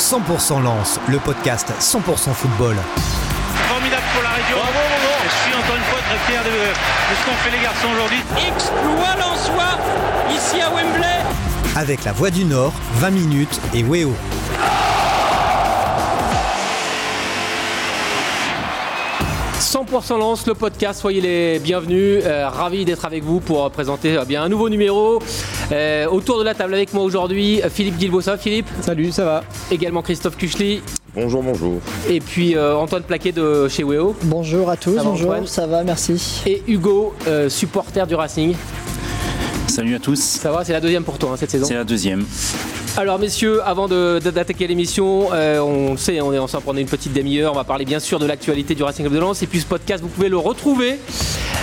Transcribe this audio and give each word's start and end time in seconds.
100% 0.00 0.62
Lance, 0.62 0.98
le 1.08 1.18
podcast 1.18 1.70
100% 1.78 2.32
football. 2.32 2.74
Formidable 3.68 4.02
pour 4.14 4.22
la 4.22 4.30
région. 4.30 4.56
Je 5.22 5.28
suis 5.44 5.54
encore 5.54 5.76
une 5.76 5.82
fois 5.82 5.98
très 6.00 6.16
fier 6.26 6.42
de, 6.42 6.48
de 6.48 7.14
ce 7.14 7.24
qu'ont 7.26 7.36
fait 7.44 7.50
les 7.50 7.60
garçons 7.62 7.88
aujourd'hui. 7.92 8.20
Exploit 8.48 9.14
Lensois 9.18 9.78
ici 10.34 10.58
à 10.62 10.70
Wembley. 10.70 11.20
Avec 11.76 12.04
la 12.04 12.12
Voix 12.12 12.30
du 12.30 12.46
Nord, 12.46 12.72
20 12.94 13.10
minutes 13.10 13.60
et 13.74 13.84
Weo. 13.84 14.14
«100% 19.60 20.18
Lance, 20.18 20.46
le 20.46 20.54
podcast, 20.54 21.00
soyez 21.00 21.20
les 21.20 21.58
bienvenus, 21.58 22.22
euh, 22.24 22.48
ravi 22.48 22.84
d'être 22.84 23.04
avec 23.04 23.22
vous 23.22 23.40
pour 23.40 23.70
présenter 23.70 24.16
euh, 24.16 24.24
bien 24.24 24.42
un 24.42 24.48
nouveau 24.48 24.68
numéro. 24.68 25.20
Euh, 25.72 26.06
autour 26.08 26.40
de 26.40 26.44
la 26.44 26.54
table 26.54 26.74
avec 26.74 26.92
moi 26.92 27.04
aujourd'hui, 27.04 27.60
Philippe 27.70 27.96
Guilbault, 27.96 28.20
ça 28.20 28.32
va 28.32 28.38
Philippe 28.38 28.66
Salut, 28.80 29.12
ça 29.12 29.24
va 29.24 29.44
Également 29.70 30.02
Christophe 30.02 30.36
Kuchli. 30.36 30.82
Bonjour, 31.14 31.42
bonjour. 31.42 31.80
Et 32.08 32.20
puis 32.20 32.56
euh, 32.56 32.76
Antoine 32.76 33.02
Plaquet 33.02 33.32
de 33.32 33.68
chez 33.68 33.82
Weo. 33.82 34.14
Bonjour 34.22 34.70
à 34.70 34.76
tous, 34.76 34.96
Ça 34.96 35.02
bonjour, 35.02 35.48
ça 35.48 35.66
va, 35.66 35.82
merci. 35.82 36.42
Et 36.46 36.62
Hugo, 36.68 37.14
euh, 37.26 37.48
supporter 37.48 38.06
du 38.06 38.14
Racing. 38.14 38.54
Salut 39.66 39.94
à 39.96 39.98
tous. 39.98 40.20
Ça 40.20 40.52
va, 40.52 40.64
c'est 40.64 40.72
la 40.72 40.80
deuxième 40.80 41.02
pour 41.02 41.18
toi 41.18 41.30
hein, 41.32 41.36
cette 41.36 41.50
saison 41.50 41.66
C'est 41.66 41.74
la 41.74 41.84
deuxième. 41.84 42.24
Alors 42.96 43.18
messieurs, 43.18 43.60
avant 43.64 43.88
d'attaquer 43.88 44.66
l'émission, 44.66 45.28
euh, 45.32 45.60
on 45.60 45.92
le 45.92 45.96
sait, 45.96 46.20
on 46.20 46.32
est 46.32 46.38
ensemble 46.38 46.64
pendant 46.64 46.80
une 46.80 46.88
petite 46.88 47.12
demi-heure, 47.12 47.52
on 47.52 47.56
va 47.56 47.64
parler 47.64 47.84
bien 47.84 48.00
sûr 48.00 48.18
de 48.18 48.26
l'actualité 48.26 48.74
du 48.74 48.82
Racing 48.82 49.04
Club 49.04 49.14
de 49.14 49.20
Lens 49.20 49.42
et 49.42 49.46
puis 49.46 49.60
ce 49.60 49.66
podcast 49.66 50.02
vous 50.02 50.08
pouvez 50.08 50.28
le 50.28 50.36
retrouver, 50.36 50.98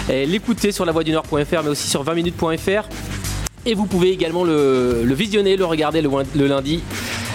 et 0.10 0.26
l'écouter 0.26 0.72
sur 0.72 0.86
lavoidunord.fr 0.86 1.64
mais 1.64 1.70
aussi 1.70 1.90
sur 1.90 2.04
20minutes.fr 2.06 2.88
et 3.68 3.76
vous 3.76 3.86
pouvez 3.86 4.10
également 4.12 4.44
le, 4.44 5.04
visionner, 5.14 5.58
le 5.58 5.66
regarder 5.66 6.02
le, 6.02 6.48
lundi 6.48 6.82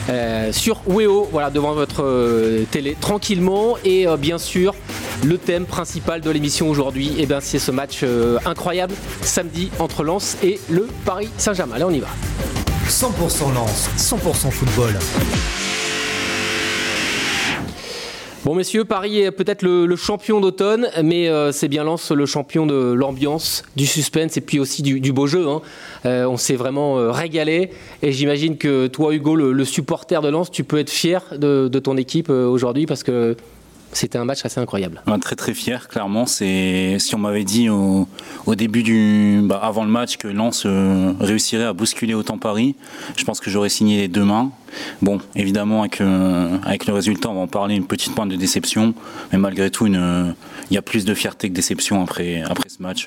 euh, 0.09 0.51
sur 0.51 0.81
Weo, 0.89 1.29
voilà 1.31 1.51
devant 1.51 1.75
votre 1.75 2.03
euh, 2.03 2.65
télé 2.71 2.97
tranquillement 2.99 3.77
et 3.85 4.09
euh, 4.09 4.17
bien 4.17 4.39
sûr 4.39 4.75
le 5.25 5.37
thème 5.39 5.67
principal 5.67 6.23
de 6.23 6.31
l'émission 6.31 6.69
aujourd'hui, 6.69 7.13
eh 7.19 7.27
ben, 7.27 7.41
c'est 7.41 7.61
ce 7.61 7.71
match 7.71 8.05
incroyable 8.45 8.95
samedi 9.21 9.71
entre 9.79 10.03
Lens 10.03 10.37
et 10.43 10.59
le 10.69 10.89
Paris 11.05 11.29
Saint-Germain. 11.37 11.77
Allez 11.77 11.85
on 11.85 11.91
y 11.91 12.01
va. 12.01 12.09
100% 12.89 13.55
Lance, 13.55 13.89
100% 13.99 14.51
football. 14.51 14.99
Bon 18.45 18.57
messieurs, 18.57 18.85
Paris 18.85 19.21
est 19.21 19.31
peut-être 19.31 19.63
le, 19.63 19.95
champion 19.95 20.41
d'automne, 20.41 20.89
mais 21.05 21.29
euh, 21.29 21.53
c'est 21.53 21.69
bien 21.69 21.85
Lens 21.85 22.11
le 22.11 22.27
champion 22.27 22.67
de 22.67 22.93
l'ambiance, 22.93 23.63
du 23.77 23.87
suspense 23.87 24.37
et 24.37 24.41
puis 24.41 24.59
aussi 24.59 24.83
du, 24.83 25.13
beau 25.13 25.29
jeu. 25.29 25.49
hein. 25.49 25.63
Euh, 26.07 26.27
on 26.27 26.37
s'est 26.37 26.57
vraiment 26.57 26.99
euh, 26.99 27.13
régalé 27.13 27.71
et 28.03 28.11
j'imagine 28.11 28.57
que 28.57 28.89
toi 28.89 29.15
Hugo, 29.15 29.37
le, 29.37 29.65
supporter 29.65 30.21
de 30.23 30.29
Lens, 30.29 30.51
tu 30.51 30.65
peux 30.65 30.81
être 30.81 30.91
fier 30.91 31.23
de, 31.37 31.69
ton 31.79 31.97
équipe 31.97 32.31
aujourd'hui 32.31 32.87
parce 32.87 33.05
que 33.05 33.37
c'était 33.93 34.19
un 34.19 34.25
match 34.25 34.45
assez 34.45 34.59
incroyable. 34.59 35.03
Très 35.21 35.37
très 35.37 35.55
fier, 35.55 35.87
clairement. 35.87 36.27
Si 36.27 36.99
on 37.15 37.19
m'avait 37.19 37.45
dit 37.45 37.69
au, 37.69 38.09
au 38.47 38.55
début 38.55 38.83
du, 38.83 39.41
bah, 39.45 39.61
avant 39.63 39.85
le 39.85 39.91
match 39.91 40.17
que 40.17 40.29
Lens 40.29 40.65
euh, 40.67 41.13
réussirait 41.21 41.65
à 41.65 41.73
bousculer 41.73 42.15
autant 42.15 42.39
Paris, 42.39 42.75
je 43.17 43.25
pense 43.25 43.41
que 43.41 43.51
j'aurais 43.51 43.69
signé 43.69 43.99
les 43.99 44.09
deux 44.09 44.25
mains. 44.25 44.51
Bon, 45.03 45.21
évidemment 45.37 45.81
avec 45.81 46.01
euh, 46.01 46.57
le 46.87 46.93
résultat, 46.93 47.29
on 47.29 47.35
va 47.35 47.41
en 47.41 47.47
parler 47.47 47.75
une 47.75 47.87
petite 47.87 48.15
pointe 48.15 48.31
de 48.31 48.37
déception, 48.37 48.95
mais 49.31 49.39
malgré 49.39 49.71
tout, 49.71 49.87
euh, 49.87 50.33
il 50.71 50.75
y 50.75 50.79
a 50.79 50.83
plus 50.83 51.05
de 51.05 51.13
fierté 51.15 51.51
que 51.51 51.55
déception 51.55 52.03
après 52.03 52.43
après 52.49 52.71
ce 52.71 52.83
match. 52.83 53.07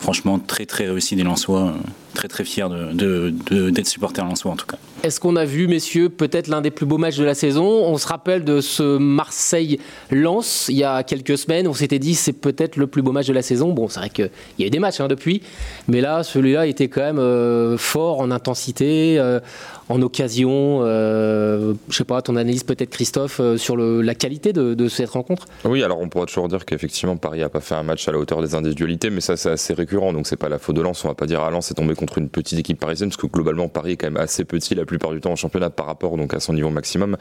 Franchement, 0.00 0.38
très 0.38 0.64
très 0.64 0.88
réussi 0.88 1.14
des 1.14 1.22
Lensois. 1.24 1.74
très 2.14 2.28
très 2.28 2.44
fier 2.44 2.70
de 2.70 2.92
de- 2.92 3.34
de- 3.50 3.70
d'être 3.70 3.88
supporter 3.88 4.22
lensois 4.24 4.52
en 4.52 4.56
tout 4.56 4.66
cas. 4.66 4.76
Est-ce 5.02 5.18
qu'on 5.18 5.34
a 5.34 5.44
vu, 5.44 5.66
messieurs, 5.66 6.08
peut-être 6.08 6.46
l'un 6.46 6.60
des 6.62 6.70
plus 6.70 6.86
beaux 6.86 6.96
matchs 6.96 7.16
de 7.18 7.24
la 7.24 7.34
saison? 7.34 7.64
On 7.66 7.98
se 7.98 8.06
rappelle 8.06 8.44
de 8.44 8.60
ce 8.60 8.96
Marseille-Lens 8.98 10.66
il 10.68 10.76
y 10.76 10.84
a 10.84 11.02
quelques 11.02 11.36
semaines. 11.36 11.66
On 11.66 11.74
s'était 11.74 11.98
dit 11.98 12.14
c'est 12.14 12.32
peut-être 12.32 12.76
le 12.76 12.86
plus 12.86 13.02
beau 13.02 13.12
match 13.12 13.26
de 13.26 13.32
la 13.32 13.42
saison. 13.42 13.72
Bon, 13.72 13.88
c'est 13.88 13.98
vrai 14.00 14.10
qu'il 14.10 14.30
y 14.58 14.63
a 14.63 14.63
eu 14.66 14.70
des 14.70 14.78
matchs 14.78 15.00
hein, 15.00 15.08
depuis, 15.08 15.42
mais 15.88 16.00
là, 16.00 16.22
celui-là 16.22 16.66
était 16.66 16.88
quand 16.88 17.02
même 17.02 17.18
euh, 17.18 17.76
fort 17.76 18.20
en 18.20 18.30
intensité, 18.30 19.16
euh, 19.18 19.40
en 19.88 20.00
occasion. 20.02 20.80
Euh, 20.82 21.74
je 21.88 21.96
sais 21.96 22.04
pas, 22.04 22.22
ton 22.22 22.36
analyse 22.36 22.64
peut-être, 22.64 22.90
Christophe, 22.90 23.40
euh, 23.40 23.56
sur 23.56 23.76
la 23.76 24.14
qualité 24.14 24.52
de, 24.52 24.88
cette 24.88 25.10
rencontre? 25.10 25.46
Oui, 25.64 25.82
alors 25.82 26.00
on 26.00 26.08
pourra 26.08 26.26
toujours 26.26 26.48
dire 26.48 26.64
qu'effectivement 26.64 27.16
Paris 27.16 27.42
a 27.42 27.48
pas 27.48 27.60
fait 27.60 27.74
un 27.74 27.82
match 27.82 28.06
à 28.06 28.12
la 28.12 28.18
hauteur 28.18 28.42
des 28.42 28.54
individualités, 28.54 29.10
mais 29.10 29.20
ça 29.20 29.36
c'est 29.36 29.50
assez 29.50 29.72
récurrent, 29.72 30.12
donc 30.12 30.26
c'est 30.26 30.36
pas 30.36 30.48
la 30.48 30.58
faute 30.58 30.76
de 30.76 30.82
Lens. 30.82 31.04
On 31.04 31.08
va 31.08 31.14
pas 31.14 31.26
dire 31.26 31.40
à 31.40 31.50
Lens 31.50 31.70
est 31.70 31.74
tombé 31.74 31.94
contre 31.94 32.18
une 32.18 32.28
petite 32.28 32.58
équipe 32.58 32.78
parisienne, 32.78 33.08
parce 33.08 33.20
que 33.20 33.26
globalement 33.26 33.68
Paris 33.68 33.92
est 33.92 33.96
quand 33.96 34.06
même 34.06 34.16
assez 34.16 34.44
petit 34.44 34.74
la 34.74 34.84
plupart 34.84 35.12
du 35.12 35.20
temps 35.20 35.32
en 35.32 35.36
championnat 35.36 35.70
par 35.70 35.86
rapport 35.86 36.16
donc 36.16 36.34
à 36.34 36.40
son 36.40 36.52
niveau 36.52 36.70
maximum. 36.70 37.16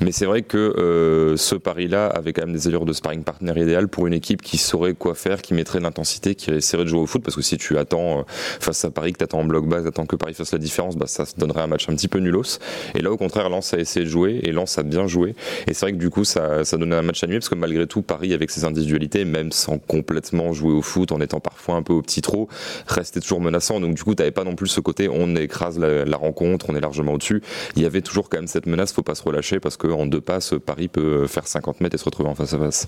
Mais 0.00 0.12
c'est 0.12 0.26
vrai 0.26 0.42
que 0.42 1.34
ce 1.36 1.54
Paris-là 1.54 2.06
avait 2.06 2.32
quand 2.32 2.44
même 2.44 2.54
des 2.54 2.66
allures 2.66 2.84
de 2.84 2.92
sparring 2.92 3.22
partner 3.22 3.52
idéal 3.56 3.88
pour 3.88 4.06
une 4.06 4.14
équipe 4.14 4.42
qui 4.42 4.58
saurait 4.58 4.94
quoi 4.94 5.14
faire, 5.14 5.40
qui 5.40 5.54
mettrait 5.54 5.80
l'intensité, 5.80 6.34
qui 6.34 6.50
essaierait 6.50 6.83
de 6.84 6.88
jouer 6.88 7.00
au 7.00 7.06
foot, 7.06 7.22
parce 7.22 7.36
que 7.36 7.42
si 7.42 7.56
tu 7.56 7.76
attends 7.78 8.20
euh, 8.20 8.22
face 8.28 8.84
à 8.84 8.90
Paris, 8.90 9.12
que 9.12 9.18
t'attends 9.18 9.40
en 9.40 9.44
bloc 9.44 9.66
bas, 9.66 9.82
t'attends 9.82 10.06
que 10.06 10.16
Paris 10.16 10.34
fasse 10.34 10.52
la 10.52 10.58
différence, 10.58 10.96
bah 10.96 11.06
ça 11.06 11.24
donnerait 11.36 11.62
un 11.62 11.66
match 11.66 11.88
un 11.88 11.94
petit 11.94 12.08
peu 12.08 12.18
nulos. 12.18 12.58
Et 12.94 13.00
là 13.00 13.10
au 13.10 13.16
contraire, 13.16 13.48
Lens 13.48 13.74
a 13.74 13.78
essayé 13.78 14.04
de 14.04 14.10
jouer 14.10 14.40
et 14.42 14.52
Lens 14.52 14.78
a 14.78 14.82
bien 14.82 15.06
joué. 15.06 15.34
Et 15.66 15.74
c'est 15.74 15.86
vrai 15.86 15.92
que 15.92 15.98
du 15.98 16.10
coup, 16.10 16.24
ça, 16.24 16.64
ça 16.64 16.76
donnait 16.76 16.96
un 16.96 17.02
match 17.02 17.22
annulé 17.24 17.38
parce 17.38 17.48
que 17.48 17.54
malgré 17.54 17.86
tout, 17.86 18.02
Paris, 18.02 18.32
avec 18.32 18.50
ses 18.50 18.64
individualités, 18.64 19.24
même 19.24 19.52
sans 19.52 19.78
complètement 19.78 20.52
jouer 20.52 20.72
au 20.72 20.82
foot, 20.82 21.12
en 21.12 21.20
étant 21.20 21.40
parfois 21.40 21.76
un 21.76 21.82
peu 21.82 21.92
au 21.92 22.02
petit 22.02 22.22
trot, 22.22 22.48
restait 22.86 23.20
toujours 23.20 23.40
menaçant. 23.40 23.80
Donc 23.80 23.94
du 23.94 24.02
coup, 24.02 24.14
t'avais 24.14 24.30
pas 24.30 24.44
non 24.44 24.54
plus 24.54 24.68
ce 24.68 24.80
côté 24.80 25.08
on 25.08 25.36
écrase 25.36 25.78
la, 25.78 26.04
la 26.04 26.16
rencontre, 26.16 26.66
on 26.68 26.76
est 26.76 26.80
largement 26.80 27.12
au-dessus. 27.12 27.42
Il 27.76 27.82
y 27.82 27.86
avait 27.86 28.02
toujours 28.02 28.28
quand 28.28 28.38
même 28.38 28.46
cette 28.46 28.66
menace, 28.66 28.92
faut 28.92 29.02
pas 29.02 29.14
se 29.14 29.22
relâcher 29.22 29.60
parce 29.60 29.76
qu'en 29.76 30.06
deux 30.06 30.20
passes, 30.20 30.54
Paris 30.64 30.88
peut 30.88 31.26
faire 31.26 31.46
50 31.46 31.80
mètres 31.80 31.94
et 31.94 31.98
se 31.98 32.04
retrouver 32.04 32.28
en 32.28 32.34
face 32.34 32.54
à 32.54 32.58
face. 32.58 32.86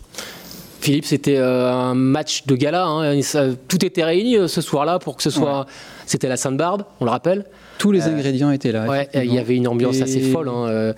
Philippe, 0.81 1.05
c'était 1.07 1.37
euh, 1.37 1.73
un 1.73 1.95
match 1.95 2.47
de 2.47 2.55
gala. 2.55 2.87
hein. 2.87 3.21
Tout 3.69 3.85
était 3.85 4.05
réuni 4.05 4.37
euh, 4.37 4.47
ce 4.49 4.61
soir-là 4.61 4.99
pour 4.99 5.17
que 5.17 5.23
ce 5.23 5.31
soit. 5.31 5.67
C'était 6.07 6.29
la 6.29 6.37
Sainte-Barbe, 6.37 6.85
on 7.01 7.05
le 7.05 7.11
rappelle. 7.11 7.45
Tous 7.79 7.93
les 7.93 8.05
ingrédients 8.05 8.51
étaient 8.51 8.73
là. 8.73 8.87
Ouais, 8.89 9.09
il 9.13 9.35
y 9.35 9.39
avait 9.39 9.55
une 9.57 9.69
ambiance 9.69 9.99
Et- 9.99 10.03
assez 10.03 10.21
folle. 10.21 10.49
hein, 10.49 10.67
euh, 10.69 10.93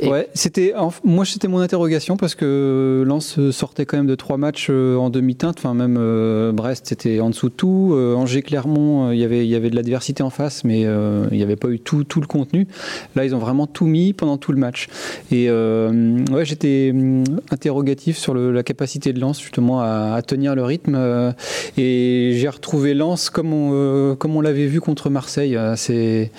et- 0.00 0.08
Ouais, 0.08 0.28
c'était 0.34 0.74
moi 1.04 1.24
c'était 1.24 1.48
mon 1.48 1.60
interrogation 1.60 2.16
parce 2.18 2.34
que 2.34 3.04
Lens 3.06 3.38
sortait 3.50 3.86
quand 3.86 3.96
même 3.98 4.06
de 4.06 4.14
trois 4.14 4.36
matchs 4.38 4.68
euh, 4.70 4.96
en 4.96 5.08
demi-teinte, 5.10 5.56
enfin 5.58 5.72
même 5.74 5.96
euh, 5.98 6.52
Brest 6.52 6.86
c'était 6.88 7.20
en 7.20 7.30
dessous 7.30 7.48
de 7.48 7.54
tout, 7.54 7.90
euh, 7.94 8.14
Angers 8.14 8.42
Clermont 8.42 9.08
euh, 9.08 9.14
il 9.14 9.20
y 9.20 9.24
avait 9.24 9.44
il 9.46 9.50
y 9.50 9.54
avait 9.54 9.68
de 9.70 9.76
l'adversité 9.76 10.22
en 10.22 10.30
face 10.30 10.64
mais 10.64 10.84
euh, 10.84 11.24
il 11.30 11.36
n'y 11.36 11.42
avait 11.42 11.56
pas 11.56 11.68
eu 11.68 11.78
tout 11.80 12.04
tout 12.04 12.20
le 12.20 12.26
contenu. 12.26 12.66
Là 13.14 13.24
ils 13.26 13.34
ont 13.34 13.38
vraiment 13.38 13.66
tout 13.66 13.86
mis 13.86 14.12
pendant 14.14 14.36
tout 14.38 14.52
le 14.52 14.58
match 14.58 14.88
et 15.30 15.46
euh, 15.48 16.18
ouais 16.32 16.44
j'étais 16.46 16.90
hum, 16.94 17.24
interrogatif 17.50 18.16
sur 18.18 18.32
le- 18.34 18.52
la 18.52 18.62
capacité 18.62 19.12
de 19.12 19.20
Lens 19.20 19.40
justement 19.40 19.80
à, 19.82 20.14
à 20.14 20.22
tenir 20.22 20.54
le 20.54 20.64
rythme 20.64 20.94
euh, 20.96 21.32
et 21.78 22.32
j'ai 22.36 22.48
retrouvé 22.48 22.94
Lens 22.94 23.28
comme 23.30 23.52
on 23.52 23.70
euh, 23.74 24.14
comme 24.14 24.34
on 24.36 24.39
l'avait 24.40 24.66
vu 24.66 24.80
contre 24.80 25.10
Marseille. 25.10 25.56
euh, 25.56 25.74
C'est 25.76 26.30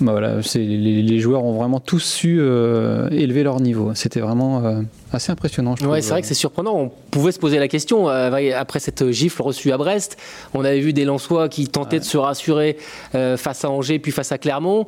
bah 0.00 0.12
voilà, 0.12 0.36
les, 0.54 1.02
les 1.02 1.18
joueurs 1.18 1.42
ont 1.42 1.54
vraiment 1.54 1.80
tous 1.80 1.98
su 1.98 2.38
euh, 2.40 3.08
élever 3.10 3.42
leur 3.42 3.58
niveau. 3.60 3.90
C'était 3.94 4.20
vraiment 4.20 4.64
euh, 4.64 4.80
assez 5.12 5.32
impressionnant. 5.32 5.74
Je 5.74 5.84
Ouais, 5.86 6.02
c'est 6.02 6.10
vrai 6.10 6.20
que 6.20 6.28
c'est 6.28 6.34
surprenant. 6.34 6.76
On 6.76 6.90
pouvait 7.10 7.32
se 7.32 7.40
poser 7.40 7.58
la 7.58 7.66
question 7.66 8.08
euh, 8.08 8.52
après 8.56 8.78
cette 8.78 9.10
gifle 9.10 9.42
reçue 9.42 9.72
à 9.72 9.76
Brest. 9.76 10.16
On 10.54 10.64
avait 10.64 10.78
vu 10.78 10.92
des 10.92 11.04
Lensois 11.04 11.48
qui 11.48 11.66
tentaient 11.66 11.98
de 11.98 12.04
se 12.04 12.16
rassurer 12.16 12.76
face 13.12 13.64
à 13.64 13.70
Angers 13.70 13.98
puis 13.98 14.12
face 14.12 14.30
à 14.30 14.38
Clermont. 14.38 14.86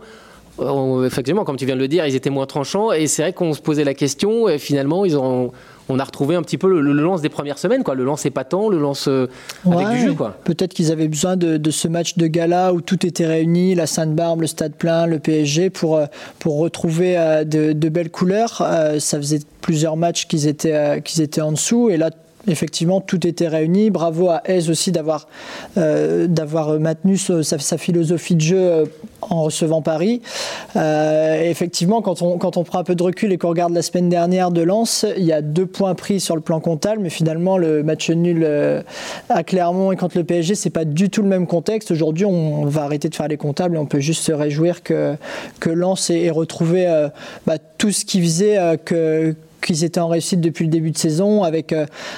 On- 0.59 1.05
effectivement, 1.05 1.45
comme 1.45 1.57
tu 1.57 1.67
viens 1.67 1.75
de 1.77 1.81
le 1.81 1.89
dire, 1.89 2.07
ils 2.07 2.15
étaient 2.15 2.31
moins 2.31 2.47
tranchants 2.47 2.93
et 2.93 3.07
c'est 3.09 3.23
vrai 3.23 3.33
qu'on 3.33 3.53
se 3.55 3.61
posait 3.61 3.83
la 3.85 3.95
question. 3.95 4.49
Et 4.49 4.59
finalement, 4.59 5.05
ils 5.05 5.17
ont, 5.17 5.51
on 5.91 5.99
a 5.99 6.05
retrouvé 6.05 6.37
un 6.37 6.43
petit 6.43 6.59
peu 6.59 6.69
le, 6.69 6.81
le 6.81 7.03
lance 7.03 7.21
des 7.21 7.29
premières 7.29 7.59
semaines, 7.59 7.83
quoi. 7.83 7.95
Le 7.95 8.05
lance 8.05 8.25
épatant, 8.27 8.69
le 8.69 8.79
lance 8.79 9.09
euh, 9.09 9.27
avec 9.71 9.89
du 9.89 9.99
jeu, 9.99 10.15
quoi. 10.15 10.37
Peut-être 10.45 10.73
qu'ils 10.73 10.93
avaient 10.93 11.09
besoin 11.09 11.37
de, 11.37 11.57
de 11.57 11.71
ce 11.71 11.89
match 11.89 12.17
de 12.17 12.27
gala 12.27 12.73
où 12.73 12.81
tout 12.81 13.05
était 13.07 13.27
réuni, 13.27 13.75
la 13.75 13.87
Sainte-Barbe, 13.87 14.43
le 14.43 14.47
stade 14.47 14.75
plein, 14.75 15.07
le 15.07 15.19
PSG, 15.19 15.71
pour, 15.71 15.97
euh, 15.97 16.07
pour 16.39 16.59
retrouver 16.59 17.19
euh, 17.19 17.45
de, 17.45 17.73
de 17.73 17.89
belles 17.89 18.11
couleurs. 18.11 18.63
Euh, 18.65 18.99
Ça 19.01 19.19
faisait 19.19 19.41
plusieurs 19.61 19.97
matchs 19.97 20.27
qu'ils 20.27 20.47
étaient, 20.47 21.03
qu'ils 21.03 21.23
étaient 21.23 21.41
en 21.41 21.53
dessous 21.53 21.91
et 21.91 21.97
là, 21.97 22.11
effectivement, 22.49 23.01
tout 23.01 23.27
était 23.27 23.49
réuni. 23.49 23.91
Bravo 23.91 24.29
à 24.29 24.43
Aise 24.45 24.71
aussi 24.71 24.93
d'avoir 24.93 25.27
euh, 25.77 26.29
maintenu 26.79 27.17
sa, 27.17 27.79
philosophie 27.79 28.35
de 28.35 28.41
jeu 28.41 28.59
euh, 28.59 28.85
en 29.21 29.43
recevant 29.43 29.83
Paris. 29.83 30.23
Euh, 30.77 31.43
effectivement, 31.43 32.03
quand 32.03 32.23
on, 32.23 32.39
prend 32.39 32.79
un 32.79 32.85
peu 32.85 32.95
de 32.95 33.03
recul 33.03 33.33
et 33.33 33.39
qu'on 33.39 33.51
regarde 33.51 33.73
la 33.73 33.83
semaine 33.83 34.09
dernière 34.09 34.51
de 34.51 34.63
Lens, 34.63 35.05
il 35.17 35.25
y 35.25 35.33
a 35.33 35.43
deux 35.43 35.67
points 35.67 35.95
pris 35.95 36.21
sur 36.21 36.35
le 36.35 36.41
plan 36.41 36.61
comptable, 36.61 37.01
mais 37.03 37.11
finalement, 37.11 37.59
le 37.59 37.83
match 37.83 38.11
nul 38.11 38.47
à 39.29 39.43
Clermont 39.43 39.93
et 39.93 39.97
contre 39.97 40.19
le 40.19 40.25
PSG, 40.25 40.55
c'est 40.55 40.71
pas 40.71 40.85
du 40.85 41.11
tout 41.11 41.23
le 41.23 41.29
même 41.29 41.47
contexte. 41.47 41.91
Aujourd'hui, 41.91 42.25
on, 42.25 42.65
va 42.65 42.83
arrêter 42.83 43.09
de 43.09 43.15
faire 43.15 43.29
les 43.29 43.37
comptables 43.37 43.77
et 43.77 43.79
on 43.79 43.87
peut 43.87 44.01
juste 44.01 44.23
se 44.23 44.33
réjouir 44.33 44.83
que, 44.83 45.17
que 45.59 45.71
Lens 45.71 46.11
ait, 46.11 46.31
retrouvé 46.31 46.87
bah, 47.47 47.57
tout 47.79 47.91
ce 47.91 48.05
qui 48.05 48.21
faisait 48.23 48.79
que 48.85 49.35
qu'ils 49.61 49.85
étaient 49.85 50.01
en 50.01 50.09
réussite 50.09 50.41
depuis 50.41 50.65
le 50.65 50.71
début 50.71 50.91
de 50.91 50.99
saison, 50.99 51.43
avec, 51.43 51.75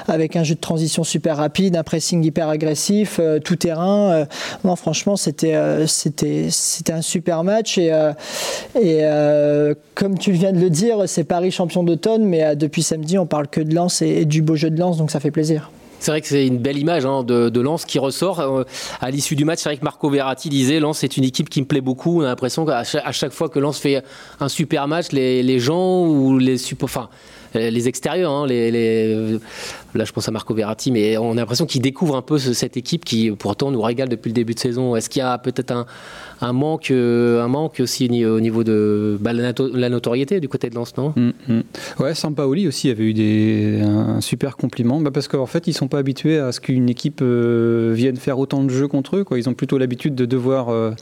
avec 0.09 0.37
un 0.37 0.45
jeu 0.45 0.55
de 0.55 0.61
transition 0.61 1.05
super 1.05 1.37
rapide, 1.37 1.77
un 1.77 1.83
pressing 1.83 2.23
hyper 2.25 2.49
agressif, 2.49 3.21
tout 3.45 3.57
terrain. 3.57 4.27
non, 4.65 4.77
franchement, 4.77 5.17
c'était 5.17 5.57
c'était 5.87 6.49
c'était 6.51 6.93
un 6.93 7.03
super 7.03 7.45
match 7.45 7.79
et, 7.79 7.93
et 8.81 9.03
comme 9.95 10.19
tu 10.19 10.33
viens 10.33 10.53
de 10.53 10.61
le 10.61 10.71
dire, 10.71 11.05
c'est 11.07 11.25
Paris 11.25 11.51
champion 11.51 11.83
d'automne, 11.83 12.25
mais 12.25 12.57
depuis 12.57 12.83
samedi, 12.83 13.19
on 13.19 13.27
parle 13.27 13.49
que 13.49 13.61
de 13.61 13.75
Lens 13.75 14.03
et 14.03 14.25
du 14.25 14.43
beau 14.43 14.57
jeu 14.57 14.71
de 14.71 14.79
Lens, 14.79 14.97
donc 14.97 15.11
ça 15.11 15.21
fait 15.21 15.31
plaisir. 15.31 15.71
C'est 16.03 16.11
vrai 16.11 16.21
que 16.21 16.27
c'est 16.27 16.49
une 16.49 16.59
belle 16.59 16.79
image 16.79 17.07
hein, 17.07 17.23
de, 17.23 17.49
de, 17.49 17.61
Lens 17.61 17.85
qui 17.85 18.01
ressort. 18.01 18.41
Euh, 18.41 18.65
à 19.01 19.13
l'issue 19.13 19.37
du 19.37 19.45
match, 19.45 19.61
c'est 19.61 19.69
vrai 19.69 19.77
que 19.77 19.85
Marco 19.85 20.11
Verratti 20.11 20.49
disait 20.49 20.81
Lens 20.81 20.99
c'est 20.99 21.17
une 21.17 21.23
équipe 21.23 21.49
qui 21.49 21.61
me 21.61 21.67
plaît 21.67 21.81
beaucoup. 21.81 22.23
On 22.23 22.25
a 22.25 22.27
l'impression 22.27 22.67
qu'à 22.67 22.83
chaque, 22.83 23.31
fois 23.31 23.49
que 23.49 23.61
Lens 23.61 23.79
fait 23.79 24.03
un 24.41 24.49
super 24.49 24.89
match, 24.89 25.13
les, 25.13 25.59
gens 25.61 26.05
ou 26.05 26.39
les 26.39 26.61
enfin, 26.83 27.09
les 27.55 27.87
extérieurs, 27.87 28.33
hein, 28.33 28.47
les, 28.49 29.39
là 29.95 30.05
je 30.05 30.13
pense 30.13 30.29
à 30.29 30.31
Marco 30.33 30.55
Verratti, 30.55 30.91
mais 30.91 31.17
on 31.17 31.33
a 31.33 31.35
l'impression 31.37 31.67
qu'il 31.67 31.83
découvre 31.83 32.17
un 32.17 32.23
peu 32.23 32.39
cette 32.39 32.77
équipe 32.77 33.05
qui 33.05 33.31
pourtant 33.31 33.71
nous 33.71 33.83
régale 33.83 34.09
depuis 34.09 34.29
le 34.29 34.35
début 34.35 34.55
de 34.55 34.59
saison. 34.59 34.97
Est-ce 34.97 35.11
qu'il 35.11 35.21
y 35.21 35.23
a 35.23 35.39
peut-être 35.39 35.71
un, 35.71 35.87
un 36.41 36.53
manque, 36.53 36.91
euh, 36.91 37.43
un 37.43 37.49
manque 37.49 37.81
aussi 37.81 38.25
au 38.25 38.41
niveau 38.41 38.65
de 38.65 39.17
bah, 39.21 39.33
la 39.33 39.89
notoriété 39.89 40.41
du 40.41 40.49
côté 40.49 40.71
de 40.71 40.75
Lens, 40.75 40.97
non? 40.97 41.13
Mm, 41.17 41.31
mm. 41.49 41.63
Ouais, 42.01 42.15
Sampaoli 42.15 42.67
aussi 42.67 42.91
avait 42.91 43.05
eu 43.05 43.15
des, 43.15 43.81
un, 43.83 44.21
super 44.21 44.57
compliment, 44.57 45.01
bah 45.01 45.11
parce 45.11 45.29
qu'en 45.29 45.47
fait 45.47 45.67
ils 45.67 45.73
sont 45.73 45.89
pas 45.89 45.99
habitués 45.99 46.39
à 46.39 46.53
ce 46.53 46.61
qu'une 46.61 46.89
équipe 46.89 47.21
euh, 47.23 47.93
vienne 47.95 48.17
faire 48.17 48.39
autant 48.39 48.65
de 48.65 48.71
jeux 48.71 48.89
contre 48.89 49.17
eux. 49.17 49.25
Quoi. 49.25 49.39
Ils 49.39 49.49
ont 49.49 49.55
plutôt 49.55 49.79
l'habitude 49.79 50.15
de 50.15 50.25
devoir 50.25 50.69
euh, 50.69 50.93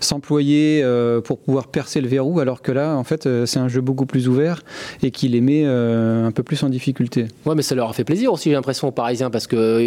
s'employer 0.00 0.84
pour 1.24 1.38
pouvoir 1.38 1.68
percer 1.68 2.00
le 2.00 2.08
verrou, 2.08 2.40
alors 2.40 2.62
que 2.62 2.72
là, 2.72 2.96
en 2.96 3.04
fait, 3.04 3.28
c'est 3.46 3.58
un 3.58 3.68
jeu 3.68 3.80
beaucoup 3.80 4.06
plus 4.06 4.28
ouvert 4.28 4.62
et 5.02 5.10
qui 5.10 5.28
les 5.28 5.40
met 5.40 5.64
un 5.64 6.30
peu 6.32 6.42
plus 6.42 6.62
en 6.62 6.68
difficulté. 6.68 7.26
Ouais, 7.46 7.54
mais 7.54 7.62
ça 7.62 7.74
leur 7.74 7.90
a 7.90 7.92
fait 7.92 8.04
plaisir 8.04 8.32
aussi, 8.32 8.37
j'ai 8.44 8.52
l'impression, 8.52 8.88
aux 8.88 8.92
Parisiens, 8.92 9.30
parce 9.30 9.46
que 9.46 9.80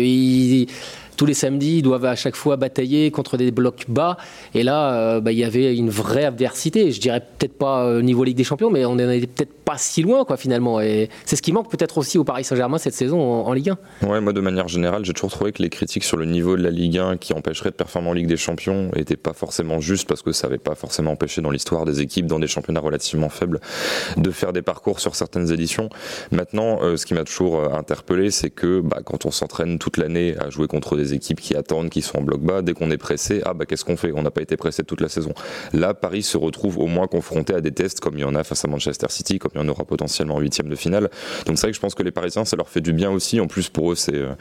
tous 1.22 1.28
les 1.28 1.36
samedis, 1.36 1.78
ils 1.78 1.82
doivent 1.84 2.06
à 2.06 2.16
chaque 2.16 2.36
fois 2.36 2.58
batailler 2.58 3.12
contre 3.12 3.38
des 3.38 3.52
blocs 3.52 3.86
bas. 3.88 4.18
Et 4.56 4.64
là, 4.64 4.94
euh, 4.96 5.22
bah, 5.22 5.32
il 5.32 5.38
y 5.38 5.44
avait 5.44 5.76
une 5.76 5.92
vraie 5.92 6.26
adversité. 6.26 6.92
Je 6.92 7.00
dirais 7.00 7.22
peut-être 7.38 7.58
pas 7.60 7.98
au 7.98 8.02
niveau 8.02 8.24
Ligue 8.24 8.38
des 8.38 8.44
Champions, 8.44 8.72
mais 8.72 8.86
on 8.86 8.96
n'en 8.96 9.08
était 9.12 9.28
peut-être 9.28 9.54
pas 9.64 9.76
si 9.78 10.02
loin, 10.02 10.26
quoi, 10.26 10.36
finalement. 10.36 10.82
Et 10.82 11.10
c'est 11.26 11.36
ce 11.36 11.44
qui 11.44 11.52
manque 11.52 11.70
peut-être 11.70 12.00
aussi 12.00 12.18
au 12.18 12.24
Paris 12.24 12.44
Saint-Germain 12.44 12.80
cette 12.80 12.96
saison 12.96 13.22
en, 13.22 13.54
Ligue 13.54 13.72
1. 14.02 14.08
Ouais, 14.08 14.20
moi, 14.20 14.34
de 14.34 14.42
manière 14.42 14.68
générale, 14.68 15.06
j'ai 15.06 15.14
toujours 15.14 15.30
trouvé 15.30 15.52
que 15.52 15.62
les 15.62 15.70
critiques 15.70 16.06
sur 16.06 16.18
le 16.18 16.26
niveau 16.26 16.58
de 16.58 16.64
la 16.64 16.72
Ligue 16.72 16.98
1 16.98 17.18
qui 17.18 17.34
empêcherait 17.34 17.70
de 17.70 17.76
performer 17.76 18.10
en 18.10 18.14
Ligue 18.14 18.26
des 18.26 18.38
Champions 18.38 18.90
n'étaient 18.96 19.16
pas 19.16 19.34
forcément 19.34 19.80
justes 19.80 20.08
parce 20.08 20.24
que 20.24 20.32
ça 20.32 20.48
n'avait 20.48 20.58
pas 20.58 20.74
forcément 20.74 21.12
empêché 21.12 21.44
dans 21.44 21.52
l'histoire 21.52 21.86
des 21.86 22.02
équipes 22.02 22.26
dans 22.26 22.40
des 22.40 22.48
championnats 22.48 22.80
relativement 22.80 23.30
faibles 23.30 23.60
de 24.18 24.32
faire 24.32 24.54
des 24.54 24.64
parcours 24.64 25.00
sur 25.00 25.16
certaines 25.16 25.52
éditions. 25.52 25.90
Maintenant, 26.32 26.80
euh, 26.82 26.98
ce 26.98 27.06
qui 27.06 27.14
m'a 27.14 27.26
toujours 27.26 27.60
euh, 27.60 27.70
interpellé, 27.74 28.32
c'est 28.42 28.50
que 28.50 28.82
bah, 28.82 29.02
quand 29.06 29.28
on 29.28 29.32
s'entraîne 29.32 29.78
toute 29.78 29.98
l'année 29.98 30.36
à 30.40 30.50
jouer 30.50 30.66
contre 30.68 30.98
des 30.98 31.14
équipes 31.14 31.40
qui 31.40 31.56
attendent, 31.56 31.92
qui 31.92 32.02
sont 32.02 32.18
en 32.18 32.22
bloc 32.24 32.42
bas. 32.42 32.64
Dès 32.64 32.74
qu'on 32.74 32.90
est 32.90 32.98
pressé, 32.98 33.42
ah 33.46 33.54
bah 33.54 33.66
qu'est-ce 33.68 33.86
qu'on 33.86 33.98
fait? 33.98 34.12
On 34.16 34.24
n'a 34.24 34.32
pas 34.32 34.42
été 34.42 34.58
pressé 34.58 34.84
toute 34.84 35.00
la 35.00 35.10
saison. 35.10 35.32
Là, 35.74 35.94
Paris 35.94 36.24
se 36.24 36.38
retrouve 36.38 36.80
au 36.80 36.88
moins 36.88 37.06
confronté 37.06 37.54
à 37.54 37.62
des 37.62 37.72
tests 37.72 38.00
comme 38.00 38.16
il 38.16 38.22
y 38.22 38.24
en 38.24 38.34
a 38.34 38.44
face 38.44 38.66
à 38.66 38.68
Manchester 38.68 39.06
City, 39.10 39.38
comme 39.38 39.52
il 39.54 39.62
y 39.62 39.64
en 39.64 39.70
aura 39.70 39.86
potentiellement 39.86 40.38
en 40.38 40.40
huitième 40.40 40.70
de 40.70 40.76
finale. 40.76 41.12
Donc 41.46 41.58
c'est 41.58 41.68
vrai 41.68 41.72
que 41.72 41.76
je 41.76 41.82
pense 41.82 41.94
que 41.94 42.02
les 42.02 42.10
Parisiens, 42.10 42.44
ça 42.44 42.56
leur 42.56 42.68
fait 42.68 42.82
du 42.82 42.94
bien 42.94 43.12
aussi. 43.12 43.40
En 43.40 43.46
plus, 43.46 43.70
pour 43.70 43.92
eux, 43.92 43.96
c'est 43.96 44.16
euh, 44.16 44.34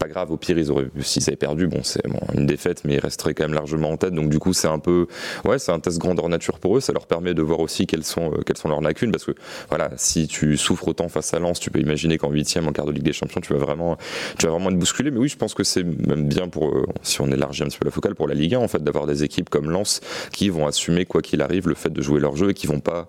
pas 0.00 0.08
grave. 0.08 0.32
Au 0.32 0.38
pire, 0.38 0.56
ils 0.56 0.70
auraient, 0.70 0.88
s'ils 1.00 1.24
avaient 1.28 1.36
perdu, 1.36 1.66
bon, 1.66 1.82
c'est 1.82 2.00
une 2.32 2.46
défaite, 2.46 2.82
mais 2.86 2.94
ils 2.94 3.00
resteraient 3.00 3.34
quand 3.34 3.44
même 3.44 3.54
largement 3.54 3.90
en 3.90 3.98
tête. 3.98 4.14
Donc 4.14 4.30
du 4.30 4.38
coup, 4.38 4.54
c'est 4.54 4.68
un 4.68 4.78
peu, 4.78 5.08
ouais, 5.44 5.58
c'est 5.58 5.72
un 5.72 5.80
test 5.80 5.98
grandeur 5.98 6.30
nature 6.30 6.58
pour 6.58 6.78
eux. 6.78 6.80
Ça 6.80 6.94
leur 6.94 7.06
permet 7.06 7.34
de 7.34 7.42
voir 7.42 7.60
aussi 7.60 7.86
quelles 7.86 8.04
sont, 8.04 8.32
euh, 8.32 8.54
sont 8.54 8.70
leurs 8.70 8.80
lacunes, 8.80 9.12
parce 9.12 9.24
que 9.24 9.32
voilà, 9.68 9.90
si 9.96 10.26
tu 10.26 10.56
souffres 10.56 10.88
autant 10.88 11.10
face 11.10 11.34
à 11.34 11.38
Lens, 11.38 11.60
tu 11.60 11.70
peux 11.70 11.80
imaginer 11.80 12.16
qu'en 12.16 12.30
huitième, 12.30 12.66
en 12.66 12.72
quart 12.72 12.86
de 12.86 12.92
Ligue 12.92 13.02
des 13.02 13.12
Champions, 13.12 13.41
tu 13.42 13.52
vas 13.52 13.58
vraiment, 13.58 13.96
tu 14.38 14.46
vas 14.46 14.52
vraiment 14.52 14.70
être 14.70 14.78
bousculé. 14.78 15.10
Mais 15.10 15.18
oui, 15.18 15.28
je 15.28 15.36
pense 15.36 15.54
que 15.54 15.64
c'est 15.64 15.84
même 15.84 16.26
bien 16.28 16.48
pour 16.48 16.68
euh, 16.68 16.86
si 17.02 17.20
on 17.20 17.30
élargit 17.30 17.62
un 17.62 17.66
petit 17.66 17.78
peu 17.78 17.84
la 17.84 17.90
focale 17.90 18.14
pour 18.14 18.28
la 18.28 18.34
Ligue 18.34 18.54
1, 18.54 18.58
en 18.58 18.68
fait, 18.68 18.82
d'avoir 18.82 19.06
des 19.06 19.24
équipes 19.24 19.50
comme 19.50 19.70
Lens 19.70 20.00
qui 20.32 20.48
vont 20.48 20.66
assumer 20.66 21.04
quoi 21.04 21.22
qu'il 21.22 21.42
arrive 21.42 21.68
le 21.68 21.74
fait 21.74 21.90
de 21.90 22.02
jouer 22.02 22.20
leur 22.20 22.36
jeu 22.36 22.50
et 22.50 22.54
qui 22.54 22.66
vont 22.66 22.80
pas 22.80 23.08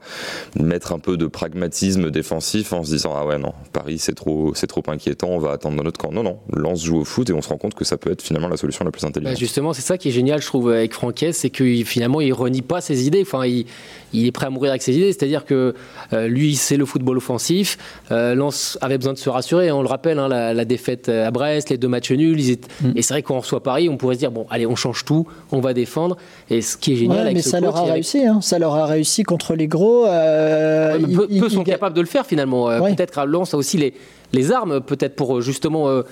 mettre 0.60 0.94
un 0.94 1.00
peu 1.00 1.18
de 1.18 1.28
pragmatisme 1.28 2.12
défensif 2.12 2.74
en 2.74 2.84
se 2.84 2.92
disant 2.92 3.14
ah 3.16 3.26
ouais 3.26 3.38
non 3.38 3.54
Paris 3.72 3.98
c'est 4.00 4.16
trop 4.16 4.54
c'est 4.56 4.68
trop 4.68 4.84
inquiétant, 4.88 5.30
on 5.30 5.40
va 5.40 5.52
attendre 5.52 5.78
dans 5.78 5.84
notre 5.84 6.00
camp. 6.00 6.12
Non 6.12 6.24
non, 6.24 6.40
Lens 6.52 6.84
joue 6.84 7.00
au 7.00 7.06
foot 7.06 7.30
et 7.30 7.34
on 7.34 7.42
se 7.42 7.50
rend 7.50 7.58
compte 7.58 7.74
que 7.76 7.86
ça 7.86 7.98
peut 7.98 8.12
être 8.12 8.22
finalement 8.22 8.48
la 8.48 8.58
solution 8.58 8.86
la 8.86 8.92
plus 8.92 9.06
intelligente. 9.06 9.34
Bah, 9.34 9.40
justement, 9.40 9.74
c'est 9.74 9.82
ça 9.82 9.98
qui 9.98 10.10
est 10.10 10.12
génial, 10.12 10.42
je 10.42 10.48
trouve, 10.48 10.72
avec 10.72 10.94
Franquès, 10.94 11.36
c'est 11.38 11.50
que 11.50 11.64
finalement 11.84 12.22
il 12.22 12.34
renie 12.34 12.62
pas 12.62 12.82
ses 12.82 13.06
idées. 13.06 13.22
Enfin, 13.22 13.46
il, 13.46 13.66
il 14.14 14.28
est 14.28 14.32
prêt 14.32 14.46
à 14.46 14.50
mourir 14.50 14.72
avec 14.72 14.82
ses 14.82 14.96
idées. 14.96 15.12
C'est-à-dire 15.12 15.46
que 15.46 15.74
euh, 16.14 16.28
lui, 16.28 16.56
c'est 16.56 16.78
le 16.78 16.86
football 16.86 17.18
offensif. 17.18 17.78
Euh, 18.12 18.36
Lens 18.36 18.78
avait 18.82 18.98
besoin 18.98 19.14
de 19.14 19.18
se 19.18 19.30
rassurer. 19.30 19.72
On 19.72 19.82
le 19.82 19.88
rappelle, 19.88 20.20
hein, 20.24 20.54
la, 20.54 20.66
défaite 20.66 21.10
à 21.10 21.32
Brest, 21.32 21.70
les 21.70 21.78
deux 21.78 21.88
matchs 21.88 22.12
nuls. 22.12 22.40
Mm. 22.82 22.92
Et 22.96 23.02
c'est 23.02 23.14
vrai 23.14 23.22
qu'on 23.22 23.40
reçoit 23.40 23.62
Paris, 23.62 23.90
on 23.90 23.98
pourrait 23.98 24.16
se 24.16 24.20
dire 24.20 24.32
bon, 24.32 24.46
allez, 24.50 24.66
on 24.66 24.76
change 24.76 25.06
tout, 25.06 25.28
on 25.52 25.60
va 25.60 25.74
défendre. 25.74 26.18
Et 26.50 26.62
ce 26.62 26.78
qui 26.78 26.94
est 26.94 26.96
génial 26.96 27.22
avec 27.22 27.36
mais 27.36 27.42
ce 27.42 27.50
ça 27.50 27.60
leur 27.60 27.78
a 27.78 27.84
réussi. 27.84 28.26
Hein. 28.26 28.40
Ça 28.42 28.60
leur 28.60 28.76
a 28.76 28.86
réussi 28.86 29.24
contre 29.24 29.56
les 29.56 29.68
gros. 29.68 30.06
Euh, 30.06 30.98
peu, 31.00 31.50
sont 31.50 31.64
capables 31.64 31.96
de 31.96 32.02
le 32.02 32.08
faire 32.08 32.26
finalement. 32.26 32.68
Peut-être 32.68 33.14
que 33.14 33.28
Lens 33.28 33.54
a 33.54 33.58
aussi 33.58 33.78
les, 33.78 33.94
les 34.32 34.52
armes, 34.52 34.82
peut-être 34.82 35.16
pour 35.16 35.42
justement 35.42 36.04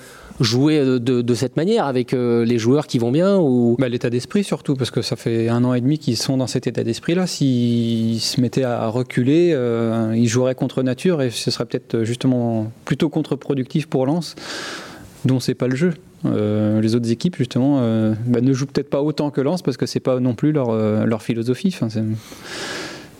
jouer 0.42 0.98
de, 1.00 1.34
cette 1.34 1.56
manière 1.56 1.86
avec 1.86 2.12
euh, 2.12 2.44
les 2.44 2.58
joueurs 2.58 2.86
qui 2.86 2.98
vont 2.98 3.10
bien 3.10 3.38
ou? 3.38 3.76
Bah, 3.78 3.88
L'état 3.88 4.10
d'esprit 4.10 4.44
surtout, 4.44 4.76
parce 4.76 4.90
que 4.90 5.02
ça 5.02 5.16
fait 5.16 5.48
un 5.48 5.64
an 5.64 5.74
et 5.74 5.80
demi 5.80 5.98
qu'ils 5.98 6.16
sont 6.16 6.36
dans 6.36 6.46
cet 6.46 6.66
état 6.66 6.84
d'esprit-là. 6.84 7.26
S'ils 7.26 8.20
se 8.20 8.40
mettaient 8.40 8.64
à 8.64 8.86
reculer, 8.88 9.52
euh, 9.52 10.14
ils 10.16 10.28
joueraient 10.28 10.54
contre 10.54 10.82
nature 10.82 11.22
et 11.22 11.30
ce 11.30 11.50
serait 11.50 11.66
peut-être 11.66 12.04
justement 12.04 12.70
plutôt 12.84 13.08
contre-productif 13.08 13.86
pour 13.86 14.06
Lens, 14.06 14.34
dont 15.24 15.40
c'est 15.40 15.54
pas 15.54 15.68
le 15.68 15.76
jeu. 15.76 15.94
Euh, 16.24 16.80
les 16.80 16.94
autres 16.94 17.10
équipes 17.10 17.36
justement 17.36 17.80
bah, 18.26 18.40
ne 18.40 18.52
jouent 18.52 18.66
peut-être 18.66 18.90
pas 18.90 19.02
autant 19.02 19.30
que 19.30 19.40
Lens 19.40 19.62
parce 19.62 19.76
que 19.76 19.86
c'est 19.86 20.00
pas 20.00 20.20
non 20.20 20.34
plus 20.34 20.52
leur, 20.52 21.22
philosophie. 21.22 21.76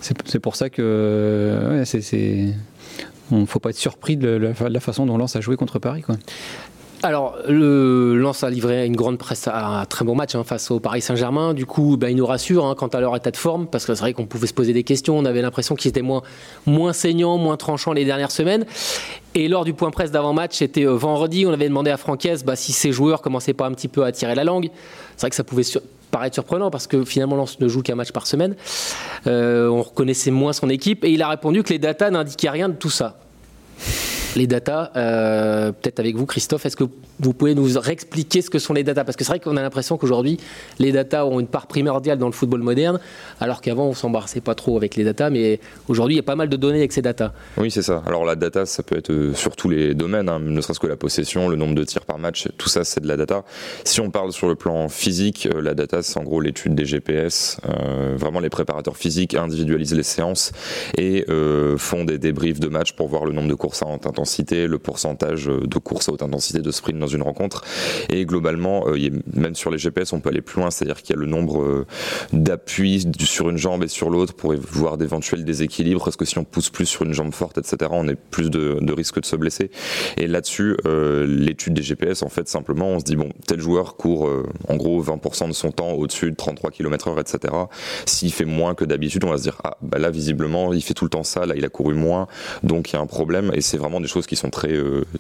C'est 0.01 0.39
pour 0.41 0.57
ça 0.57 0.71
que 0.71 1.83
c'est 1.85 2.55
ne 3.31 3.47
faut 3.47 3.59
pas 3.59 3.71
être 3.71 3.77
surpris 3.77 4.17
de 4.17 4.53
la, 4.61 4.81
façon 4.81 5.07
dont 5.07 5.17
Lens 5.17 5.37
a 5.37 5.41
joué 5.41 5.57
contre 5.57 5.79
Paris. 5.79 6.03
Alors, 7.05 7.37
le 7.49 8.17
Lens 8.17 8.45
a 8.45 8.51
livré 8.51 8.87
une 8.87 8.95
grande 8.95 9.19
presse, 9.19 9.49
un 9.49 9.85
très 9.87 10.05
bon 10.05 10.15
match 10.15 10.37
hein, 10.37 10.45
face 10.45 10.71
au 10.71 10.79
Paris 10.79 11.01
Saint-Germain. 11.01 11.53
Du 11.53 11.67
coup, 11.67 11.97
bah, 11.97 12.11
il 12.11 12.17
nous 12.17 12.27
rassure 12.27 12.65
hein, 12.65 12.77
quant 12.77 12.87
à 12.87 13.01
leur 13.01 13.17
état 13.17 13.33
de 13.33 13.37
forme, 13.37 13.67
parce 13.67 13.85
que 13.85 13.95
c'est 13.97 14.03
vrai 14.03 14.13
qu'on 14.13 14.27
pouvait 14.27 14.47
se 14.47 14.55
poser 14.55 14.73
des 14.73 14.85
questions. 14.85 15.19
On 15.19 15.25
avait 15.25 15.43
l'impression 15.43 15.75
qu'ils 15.75 15.89
étaient 15.89 16.01
moins, 16.01 16.23
moins 16.65 16.93
saignants, 16.93 17.39
moins 17.39 17.57
tranchants 17.57 17.93
les 17.93 18.05
dernières 18.05 18.31
semaines. 18.31 18.67
Et 19.35 19.49
lors 19.49 19.65
du 19.65 19.75
point 19.75 19.91
presse 19.91 20.13
d'avant-match, 20.13 20.59
c'était 20.59 20.87
euh, 20.87 20.95
vendredi, 20.95 21.45
on 21.45 21.53
avait 21.53 21.69
demandé 21.69 21.91
à 21.91 21.97
Francaise 21.97 22.45
bah, 22.45 22.55
si 22.55 22.73
ses 22.73 22.93
joueurs 22.93 23.21
commençaient 23.21 23.53
pas 23.53 23.67
un 23.67 23.73
petit 23.73 23.89
peu 23.89 24.05
à 24.05 24.13
tirer 24.13 24.37
la 24.37 24.45
langue. 24.45 24.71
C'est 25.17 25.23
vrai 25.23 25.31
que 25.31 25.37
ça 25.37 25.45
pouvait 25.45 25.65
paraître 26.13 26.35
surprenant 26.35 26.71
parce 26.71 26.87
que 26.87 27.05
finalement 27.05 27.35
Lens 27.35 27.59
ne 27.59 27.67
joue 27.67 27.83
qu'un 27.83 27.97
match 27.97 28.13
par 28.13 28.29
semaine. 28.29 28.55
Euh, 29.27 29.67
on 29.69 29.83
reconnaissait 29.83 30.31
moins 30.31 30.53
son 30.53 30.69
équipe 30.69 31.05
et 31.05 31.11
il 31.11 31.21
a 31.23 31.29
répondu 31.29 31.65
que 31.65 31.71
les 31.71 31.81
datas 31.81 32.11
n'indiquaient 32.11 32.51
rien 32.51 32.69
de 32.69 32.75
tout 32.75 32.91
ça 32.91 33.19
les 34.37 34.47
datas. 34.47 34.91
Euh, 34.97 35.73
peut-être 35.73 36.01
avec 36.01 36.17
vous, 36.17 36.27
Christophe, 36.27 36.67
est-ce 36.67 36.77
que 36.77 36.85
vous 37.21 37.33
pouvez 37.33 37.55
nous 37.55 37.69
réexpliquer 37.79 38.43
ce 38.43 38.51
que 38.51 38.59
sont 38.59 38.73
les 38.73 38.85
datas? 38.85 39.05
Parce 39.05 39.17
que 39.17 39.25
c'est 39.25 39.33
vrai 39.33 39.41
qu'on 39.41 39.57
a 39.57 39.63
l'impression 39.63 39.97
qu'aujourd'hui, 39.97 40.39
les 40.79 40.93
datas 40.93 41.25
ont 41.25 41.41
une 41.41 41.47
part 41.47 41.67
primordiale 41.67 42.19
dans 42.19 42.27
le 42.27 42.33
football 42.33 42.63
moderne, 42.63 43.01
alors 43.41 43.61
qu'avant, 43.61 43.87
on 43.87 43.95
s'embarrassait 43.95 44.41
pas 44.41 44.55
trop 44.55 44.77
avec 44.77 44.97
les 44.97 45.05
datas, 45.05 45.31
mais 45.31 45.61
aujourd'hui, 45.89 46.15
il 46.15 46.19
y 46.19 46.21
a 46.21 46.25
pas 46.25 46.37
mal 46.37 46.49
de 46.49 46.57
données 46.57 46.79
avec 46.79 46.93
ces 46.93 47.03
datas. 47.03 47.33
Oui, 47.57 47.71
c'est 47.71 47.83
ça. 47.83 48.03
Alors 48.07 48.25
la 48.25 48.37
data, 48.37 48.67
ça 48.67 48.83
peut 48.83 48.97
être 48.97 49.11
euh, 49.11 49.35
sur 49.35 49.57
tous 49.57 49.69
les 49.69 49.95
domaines, 49.95 50.29
hein, 50.29 50.41
ne 50.41 50.61
serait-ce 50.61 50.81
que 50.81 50.87
la 50.87 50.97
possession, 50.97 51.49
le 51.49 51.57
nombre 51.57 51.75
de 51.75 51.85
tirs 51.85 52.05
par 52.05 52.19
match, 52.19 52.49
tout 52.59 52.69
ça, 52.69 52.85
c'est 52.85 53.01
de 53.01 53.09
la 53.09 53.17
data. 53.17 53.45
Si 53.85 54.01
on 54.01 54.11
parle 54.11 54.33
sur 54.33 54.49
le 54.49 54.55
plan 54.55 54.89
physique, 54.89 55.49
euh, 55.53 55.61
la 55.61 55.75
data, 55.75 56.03
c'est 56.03 56.19
en 56.19 56.25
gros 56.25 56.41
l'étude 56.41 56.75
des 56.75 56.85
GPS. 56.85 57.59
vraiment, 58.17 58.41
les 58.41 58.51
préparateurs 58.51 58.97
physiques 58.97 59.35
individualisent 59.35 59.95
les 59.95 60.03
séances 60.03 60.53
et 60.99 61.25
font 61.77 62.05
des 62.05 62.19
débriefs 62.19 62.61
de 62.61 62.69
match 62.69 62.93
pour 62.93 63.09
voir 63.09 63.25
le 63.25 63.33
nombre 63.33 63.49
de 63.49 63.55
courses 63.55 63.83
à 63.83 63.87
intention 63.87 64.22
le 64.67 64.79
pourcentage 64.79 65.47
de 65.47 65.79
courses 65.79 66.09
à 66.09 66.13
haute 66.13 66.23
intensité 66.23 66.61
de 66.61 66.71
sprint 66.71 66.99
dans 66.99 67.07
une 67.07 67.23
rencontre. 67.23 67.65
Et 68.09 68.25
globalement, 68.25 68.89
euh, 68.89 69.11
même 69.35 69.55
sur 69.55 69.71
les 69.71 69.79
GPS, 69.79 70.13
on 70.13 70.21
peut 70.21 70.31
aller 70.31 70.43
plus 70.43 70.61
loin, 70.61 70.71
c'est-à-dire 70.71 71.03
qu'il 71.03 71.15
y 71.15 71.19
a 71.19 71.21
le 71.21 71.27
nombre 71.27 71.63
euh, 71.63 71.87
d'appuis 72.33 73.07
sur 73.21 73.51
une 73.51 73.59
jambe 73.59 73.83
et 73.83 73.89
sur 73.89 74.11
l'autre 74.11 74.35
pour 74.35 74.55
voir 74.55 74.97
d'éventuels 74.97 75.45
déséquilibres. 75.45 76.05
Parce 76.05 76.17
que 76.17 76.25
si 76.25 76.39
on 76.39 76.45
pousse 76.45 76.71
plus 76.71 76.87
sur 76.87 77.03
une 77.03 77.13
jambe 77.13 77.33
forte, 77.33 77.59
etc., 77.59 77.91
on 77.91 78.09
est 78.09 78.17
plus 78.17 78.51
de, 78.51 78.93
risque 78.93 79.21
de 79.21 79.27
se 79.27 79.37
blesser. 79.37 79.71
Et 80.17 80.27
là-dessus, 80.27 80.77
euh, 80.87 81.27
l'étude 81.27 81.75
des 81.75 81.83
GPS, 81.83 82.23
en 82.23 82.29
fait, 82.29 82.49
simplement, 82.49 82.89
on 82.89 82.99
se 82.99 83.05
dit, 83.05 83.17
bon, 83.17 83.31
tel 83.47 83.61
joueur 83.61 83.97
court 83.97 84.29
en 84.69 84.77
gros 84.77 85.03
20% 85.03 85.49
de 85.49 85.53
son 85.53 85.71
temps 85.73 85.93
au-dessus 85.93 86.31
de 86.31 86.37
33 86.37 86.71
km/h, 86.71 87.21
etc. 87.21 87.55
S'il 88.07 88.33
fait 88.33 88.45
moins 88.45 88.75
que 88.75 88.85
d'habitude, 88.85 89.25
on 89.25 89.31
va 89.31 89.39
se 89.39 89.43
dire, 89.43 89.59
ah, 89.65 89.77
bah 89.83 89.99
là, 89.99 90.11
visiblement, 90.11 90.73
il 90.73 90.83
fait 90.83 90.95
tout 90.95 91.05
le 91.05 91.11
temps 91.11 91.23
ça, 91.23 91.47
là, 91.47 91.55
il 91.57 91.65
a 91.65 91.69
couru 91.69 91.95
moins, 91.95 92.27
donc 92.63 92.91
il 92.91 92.95
y 92.95 92.99
a 92.99 93.01
un 93.01 93.07
problème. 93.07 93.51
Et 93.55 93.61
c'est 93.61 93.79
vraiment 93.79 94.01
des 94.01 94.09
choses 94.13 94.27
qui 94.27 94.37
sont 94.37 94.51
très, 94.51 94.75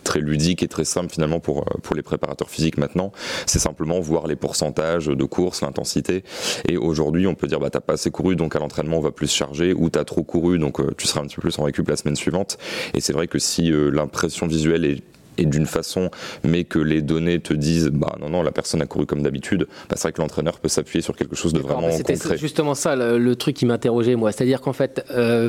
très 0.04 0.20
ludiques 0.20 0.62
et 0.62 0.68
très 0.68 0.84
simples 0.84 1.12
finalement 1.12 1.40
pour, 1.40 1.64
pour 1.82 1.96
les 1.96 2.02
préparateurs 2.02 2.50
physiques 2.50 2.78
maintenant. 2.78 3.12
C'est 3.46 3.58
simplement 3.58 4.00
voir 4.00 4.26
les 4.26 4.36
pourcentages 4.36 5.06
de 5.06 5.24
course, 5.24 5.62
l'intensité. 5.62 6.24
Et 6.68 6.76
aujourd'hui, 6.76 7.26
on 7.26 7.34
peut 7.34 7.46
dire, 7.46 7.60
bah, 7.60 7.70
t'as 7.70 7.80
pas 7.80 7.94
assez 7.94 8.10
couru, 8.10 8.36
donc 8.36 8.56
à 8.56 8.58
l'entraînement, 8.58 8.98
on 8.98 9.02
va 9.02 9.12
plus 9.12 9.30
charger, 9.30 9.72
ou 9.74 9.90
t'as 9.90 10.04
trop 10.04 10.22
couru, 10.22 10.58
donc 10.58 10.80
tu 10.96 11.06
seras 11.06 11.20
un 11.20 11.24
petit 11.24 11.36
peu 11.36 11.42
plus 11.42 11.58
en 11.58 11.64
récup 11.64 11.88
la 11.88 11.96
semaine 11.96 12.16
suivante. 12.16 12.58
Et 12.94 13.00
c'est 13.00 13.12
vrai 13.12 13.26
que 13.28 13.38
si 13.38 13.70
l'impression 13.72 14.46
visuelle 14.46 14.84
est 14.84 15.02
et 15.38 15.46
d'une 15.46 15.66
façon, 15.66 16.10
mais 16.44 16.64
que 16.64 16.78
les 16.78 17.02
données 17.02 17.40
te 17.40 17.54
disent, 17.54 17.88
bah 17.88 18.16
non, 18.20 18.28
non, 18.28 18.42
la 18.42 18.52
personne 18.52 18.82
a 18.82 18.86
couru 18.86 19.06
comme 19.06 19.22
d'habitude, 19.22 19.66
bah, 19.88 19.96
c'est 19.96 20.02
vrai 20.02 20.12
que 20.12 20.20
l'entraîneur 20.20 20.58
peut 20.58 20.68
s'appuyer 20.68 21.02
sur 21.02 21.16
quelque 21.16 21.36
chose 21.36 21.52
de 21.52 21.60
vraiment 21.60 21.90
C'était 21.90 22.16
justement 22.36 22.74
ça 22.74 22.96
le, 22.96 23.36
truc 23.36 23.56
qui 23.56 23.66
m'interrogeait, 23.66 24.14
moi. 24.14 24.30
C'est-à-dire 24.30 24.60
qu'en 24.60 24.72
fait, 24.72 25.04
euh, 25.10 25.48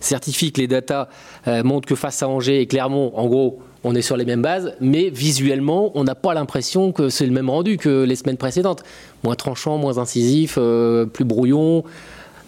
certifie 0.00 0.52
que 0.52 0.60
les 0.60 0.68
datas 0.68 1.08
euh, 1.46 1.62
montrent 1.62 1.88
que 1.88 1.94
face 1.94 2.22
à 2.22 2.28
Angers 2.28 2.60
et 2.60 2.66
Clermont, 2.66 3.12
en 3.14 3.26
gros, 3.26 3.60
on 3.82 3.94
est 3.94 4.02
sur 4.02 4.16
les 4.16 4.24
mêmes 4.24 4.42
bases, 4.42 4.74
mais 4.80 5.10
visuellement, 5.10 5.90
on 5.94 6.04
n'a 6.04 6.14
pas 6.14 6.34
l'impression 6.34 6.92
que 6.92 7.08
c'est 7.08 7.26
le 7.26 7.32
même 7.32 7.50
rendu 7.50 7.78
que 7.78 8.04
les 8.04 8.14
semaines 8.14 8.36
précédentes. 8.36 8.82
Moins 9.24 9.34
tranchant, 9.34 9.78
moins 9.78 9.98
incisif, 9.98 10.56
euh, 10.58 11.06
plus 11.06 11.24
brouillon. 11.24 11.82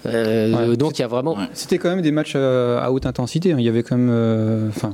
donc 0.05 0.99
il 0.99 1.01
y 1.01 1.03
a 1.03 1.09
vraiment. 1.09 1.37
C'était 1.55 1.79
quand 1.79 1.89
même 1.89 2.03
des 2.03 2.13
matchs 2.13 2.37
à, 2.37 2.93
haute 2.93 3.07
intensité. 3.07 3.53
Hein. 3.53 3.57
Il 3.59 3.65
y 3.65 3.69
avait 3.69 3.83
quand 3.83 3.97
même. 3.97 4.69
Enfin 4.69 4.93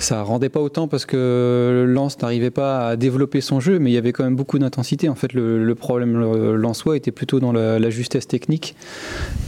ça 0.00 0.22
rendait 0.22 0.48
pas 0.48 0.60
autant 0.60 0.88
parce 0.88 1.04
que 1.04 1.84
Lens 1.86 2.18
n'arrivait 2.20 2.50
pas 2.50 2.88
à 2.88 2.96
développer 2.96 3.40
son 3.40 3.60
jeu, 3.60 3.78
mais 3.78 3.90
il 3.90 3.92
y 3.92 3.98
avait 3.98 4.12
quand 4.12 4.24
même 4.24 4.36
beaucoup 4.36 4.58
d'intensité. 4.58 5.08
En 5.08 5.14
fait, 5.14 5.32
le, 5.34 5.74
problème 5.74 6.18
lensois 6.54 6.96
était 6.96 7.10
plutôt 7.10 7.38
dans 7.38 7.52
la, 7.52 7.90
justesse 7.90 8.26
technique 8.26 8.76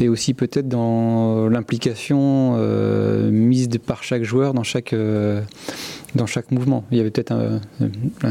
et 0.01 0.09
aussi 0.09 0.35
peut-être 0.35 0.69
dans 0.69 1.49
l'implication 1.49 2.57
euh, 2.57 3.31
mise 3.31 3.69
par 3.87 4.03
chaque 4.03 4.25
joueur 4.25 4.53
dans 4.53 4.65
chaque, 4.65 4.93
euh, 4.93 5.41
dans 6.15 6.27
chaque 6.27 6.51
mouvement. 6.51 6.85
Il 6.91 6.99
y 6.99 7.01
avait 7.01 7.11
peut-être 7.11 7.33
un, 7.33 7.61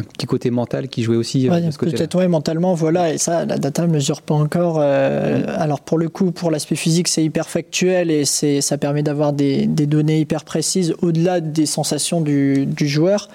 petit 0.01 0.27
côté 0.27 0.51
mental 0.51 0.87
qui 0.87 1.03
jouait 1.03 1.15
aussi. 1.15 1.49
Euh, 1.49 1.71
peut-être 1.79 2.19
oui, 2.19 2.27
mentalement, 2.27 2.73
voilà, 2.73 3.13
et 3.13 3.17
ça, 3.17 3.45
la 3.45 3.57
data 3.57 3.87
ne 3.87 3.93
mesure 3.93 4.21
pas 4.21 4.35
encore. 4.35 4.77
Euh, 4.79 5.43
alors 5.57 5.81
pour 5.81 5.97
le 5.97 6.09
coup, 6.09 6.31
pour 6.31 6.51
l'aspect 6.51 6.75
physique, 6.75 7.07
c'est 7.07 7.23
hyper 7.23 7.49
factuel 7.49 8.11
et 8.11 8.25
c'est, 8.25 8.61
ça 8.61 8.77
permet 8.77 9.03
d'avoir 9.03 9.33
des, 9.33 9.65
des, 9.65 9.85
données 9.85 10.19
hyper 10.19 10.43
précises 10.43 10.93
au-delà 11.01 11.41
des 11.41 11.65
sensations 11.65 12.21
du, 12.21 12.65
du 12.65 12.87
joueur. 12.87 13.29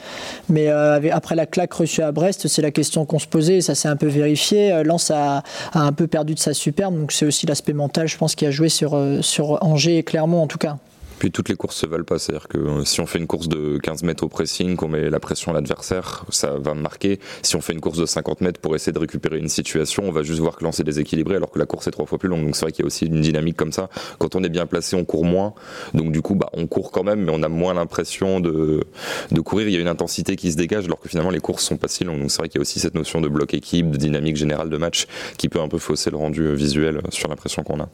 Mais 0.49 0.69
euh, 0.69 1.01
après 1.13 1.35
la 1.35 1.47
claque 1.47 1.73
reçue 1.73 2.03
à 2.03 2.13
Brest, 2.13 2.49
c'est 2.49 2.63
la 2.63 2.71
question 2.71 3.05
qu'on 3.05 3.19
se 3.19 3.27
posait 3.27 3.57
et 3.57 3.61
ça 3.61 3.75
s'est 3.75 3.89
un 3.89 3.97
peu 3.97 4.07
vérifié. 4.07 4.83
Lens 4.85 5.11
a, 5.11 5.43
a, 5.73 5.81
un 5.81 5.93
peu 5.93 6.07
perdu 6.07 6.35
de 6.35 6.39
sa 6.39 6.55
superbe, 6.55 6.97
donc 6.97 7.13
c'est 7.13 7.27
aussi 7.27 7.47
l'aspect 7.47 7.73
mental, 7.73 8.07
je 8.09 8.17
pense, 8.17 8.35
qui 8.35 8.47
a 8.47 8.51
joué 8.51 8.69
sur, 8.69 8.99
sur 9.23 9.63
Angers 9.65 9.99
et 9.99 10.03
Clermont 10.03 10.43
en 10.43 10.47
tout 10.47 10.59
cas. 10.59 10.77
Puis 11.19 11.31
toutes 11.31 11.49
les 11.49 11.57
courses 11.57 11.77
se 11.77 11.87
valent 11.87 12.05
pas, 12.05 12.19
c'est-à-dire 12.19 12.49
que 12.49 12.59
euh, 12.59 12.85
si 12.85 13.01
on 13.01 13.07
fait 13.07 13.19
une 13.19 13.27
course 13.27 13.49
de 13.49 13.79
15 13.79 14.03
mètres 14.03 14.25
au 14.25 14.29
pressing, 14.29 14.77
qu'on 14.77 14.89
met 14.89 15.09
la 15.09 15.19
pression 15.19 15.51
à 15.51 15.55
l'adversaire, 15.55 16.25
ça 16.29 16.59
va 16.59 16.75
marquer. 16.75 17.21
Si 17.43 17.57
on 17.57 17.63
fait 17.63 17.73
une 17.73 17.81
course 17.81 17.99
de 17.99 18.05
50 18.05 18.43
mètres 18.43 18.61
pour 18.61 18.77
essayer 18.77 18.93
de 18.93 18.99
récupérer 18.99 19.39
une 19.39 19.49
situation, 19.49 20.03
on 20.07 20.13
va 20.13 20.23
juste 20.23 20.41
voir 20.41 20.57
que 20.57 20.65
lancer 20.65 20.85
déséquilibré 20.85 21.37
alors 21.37 21.51
que 21.51 21.59
la 21.59 21.65
course 21.65 21.87
est 21.87 21.91
trois 21.91 22.05
fois 22.05 22.19
plus 22.19 22.29
longue. 22.29 22.45
Donc 22.45 22.55
c'est 22.55 22.63
vrai 22.63 22.73
qu'il 22.73 22.83
y 22.83 22.87
a 22.87 22.89
aussi 22.89 23.07
une 23.07 23.23
dynamique 23.23 23.57
comme 23.57 23.73
ça. 23.73 23.89
Quand 24.19 24.37
on 24.37 24.45
est 24.45 24.51
bien 24.51 24.67
placé, 24.67 24.95
on 24.95 25.05
court 25.05 25.25
moins. 25.25 25.55
Donc 25.95 26.13
du 26.13 26.21
coup, 26.21 26.35
bah, 26.35 26.51
on 26.53 26.67
court 26.67 26.91
quand 26.91 27.05
même, 27.05 27.25
mais 27.25 27.33
on 27.35 27.43
a 27.43 27.49
moins 27.49 27.73
l'impression 27.73 28.41
de, 28.41 28.85
de 29.31 29.41
courir. 29.41 29.69
Il 29.69 29.75
y 29.75 29.79
a 29.79 29.81
une 29.81 29.89
intensité 29.89 30.37
qui 30.37 30.53
se 30.53 30.57
dégage 30.57 30.85
alors 30.85 31.01
que 31.01 31.09
finalement 31.09 31.31
les 31.31 31.41
courses 31.41 31.65
sont 31.65 31.79
pas 31.79 31.89
si 31.89 32.05
longues. 32.05 32.21
Donc 32.21 32.31
c'est 32.31 32.39
vrai 32.39 32.49
qu'il 32.49 32.59
y 32.59 32.61
a 32.61 32.63
aussi 32.63 32.79
cette 32.79 32.95
notion 32.95 33.23
de 33.23 33.29
bloc 33.29 33.55
équipe, 33.55 33.91
de 33.91 33.97
dynamique 33.97 34.37
générale 34.37 34.69
de 34.69 34.77
match 34.77 35.07
qui 35.39 35.49
peut 35.49 35.61
un 35.61 35.69
peu 35.69 35.79
fausser 35.79 36.11
le 36.11 36.19
rendu 36.19 36.55
visuel 36.55 37.01
sur 37.11 37.29
l'impression 37.29 37.63
qu'on 37.63 37.81
a. 37.81 37.89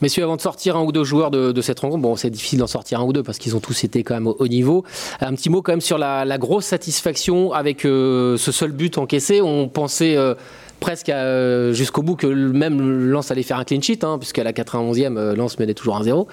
Messieurs, 0.00 0.22
avant 0.22 0.36
de 0.36 0.40
sortir 0.40 0.76
un 0.76 0.82
ou 0.82 0.92
deux 0.92 1.02
joueurs 1.02 1.30
de, 1.30 1.60
cette 1.60 1.80
rencontre, 1.80 2.02
bon, 2.02 2.14
c'est 2.14 2.30
difficile 2.30 2.60
d'en 2.60 2.68
sortir 2.68 3.00
un 3.00 3.04
ou 3.04 3.12
deux 3.12 3.24
parce 3.24 3.38
qu'ils 3.38 3.56
ont 3.56 3.60
tous 3.60 3.82
été 3.82 4.04
quand 4.04 4.14
même 4.14 4.28
au, 4.28 4.36
haut 4.38 4.46
niveau. 4.46 4.84
Un 5.20 5.34
petit 5.34 5.50
mot 5.50 5.60
quand 5.60 5.72
même 5.72 5.80
sur 5.80 5.98
la, 5.98 6.38
grosse 6.38 6.66
satisfaction 6.66 7.52
avec 7.52 7.84
euh, 7.84 8.36
ce 8.36 8.52
seul 8.52 8.70
but 8.70 8.96
encaissé. 8.96 9.40
On 9.42 9.68
pensait 9.68 10.16
euh, 10.16 10.34
presque 10.78 11.08
euh, 11.08 11.72
jusqu'au 11.72 12.02
bout 12.02 12.14
que 12.14 12.28
même 12.28 13.10
Lens 13.10 13.32
allait 13.32 13.42
faire 13.42 13.58
un 13.58 13.64
clean 13.64 13.80
sheet, 13.80 14.04
hein, 14.04 14.18
puisqu'à 14.18 14.44
la 14.44 14.52
91e, 14.52 15.34
Lens 15.34 15.58
menait 15.58 15.74
toujours 15.74 16.00
1-0. 16.00 16.28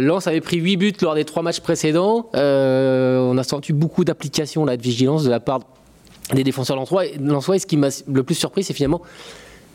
Lens 0.00 0.26
avait 0.26 0.40
pris 0.40 0.56
8 0.56 0.76
buts 0.76 0.92
lors 1.02 1.14
des 1.14 1.24
trois 1.24 1.44
matchs 1.44 1.60
précédents. 1.60 2.28
on 2.34 3.38
a 3.38 3.44
senti 3.44 3.72
beaucoup 3.72 4.04
d'application 4.04 4.66
de 4.66 4.72
vigilance 4.72 5.22
de 5.22 5.30
la 5.30 5.38
part 5.38 5.60
des 6.34 6.42
défenseurs 6.42 6.76
lensois. 6.76 7.06
Et 7.06 7.12
ce 7.58 7.66
qui 7.66 7.76
m'a 7.76 7.88
le 8.08 8.22
plus 8.24 8.34
surpris, 8.34 8.64
c'est 8.64 8.74
finalement 8.74 9.02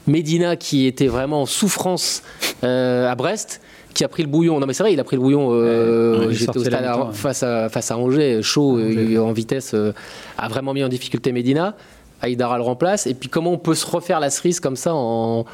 Medina 0.07 0.55
qui 0.55 0.85
était 0.85 1.07
vraiment 1.07 1.43
en 1.43 1.45
souffrance 1.45 2.23
euh, 2.63 3.09
à 3.09 3.15
Brest 3.15 3.61
qui 3.95 4.03
a 4.03 4.07
pris 4.07 4.21
le 4.21 4.29
bouillon. 4.29 4.59
Non 4.59 4.67
mais 4.67 4.73
c'est 4.73 4.83
vrai, 4.83 4.93
il 4.93 4.99
a 4.99 5.03
pris 5.03 5.15
le 5.15 5.21
bouillon. 5.21 5.49
Euh, 5.51 6.29
J'étais 6.31 6.57
au 6.57 6.63
stade 6.63 7.13
face 7.13 7.41
à, 7.41 7.69
face 7.69 7.89
à 7.89 7.97
Angers, 7.97 8.41
chaud, 8.43 8.77
euh, 8.77 9.17
en 9.17 9.31
vitesse, 9.31 9.71
euh, 9.73 9.93
a 10.37 10.47
vraiment 10.47 10.73
mis 10.73 10.83
en 10.83 10.89
difficulté 10.89 11.31
Medina. 11.31 11.75
Aïdara 12.21 12.57
le 12.57 12.63
remplace. 12.63 13.07
Et 13.07 13.13
puis 13.13 13.29
comment 13.29 13.53
on 13.53 13.57
peut 13.57 13.75
se 13.75 13.85
refaire 13.85 14.19
la 14.19 14.29
cerise 14.29 14.59
comme 14.59 14.75
ça 14.75 14.93
en... 14.93 15.45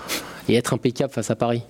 et 0.50 0.56
être 0.56 0.74
impeccable 0.74 1.14
face 1.14 1.32
à 1.32 1.36
Paris? 1.36 1.64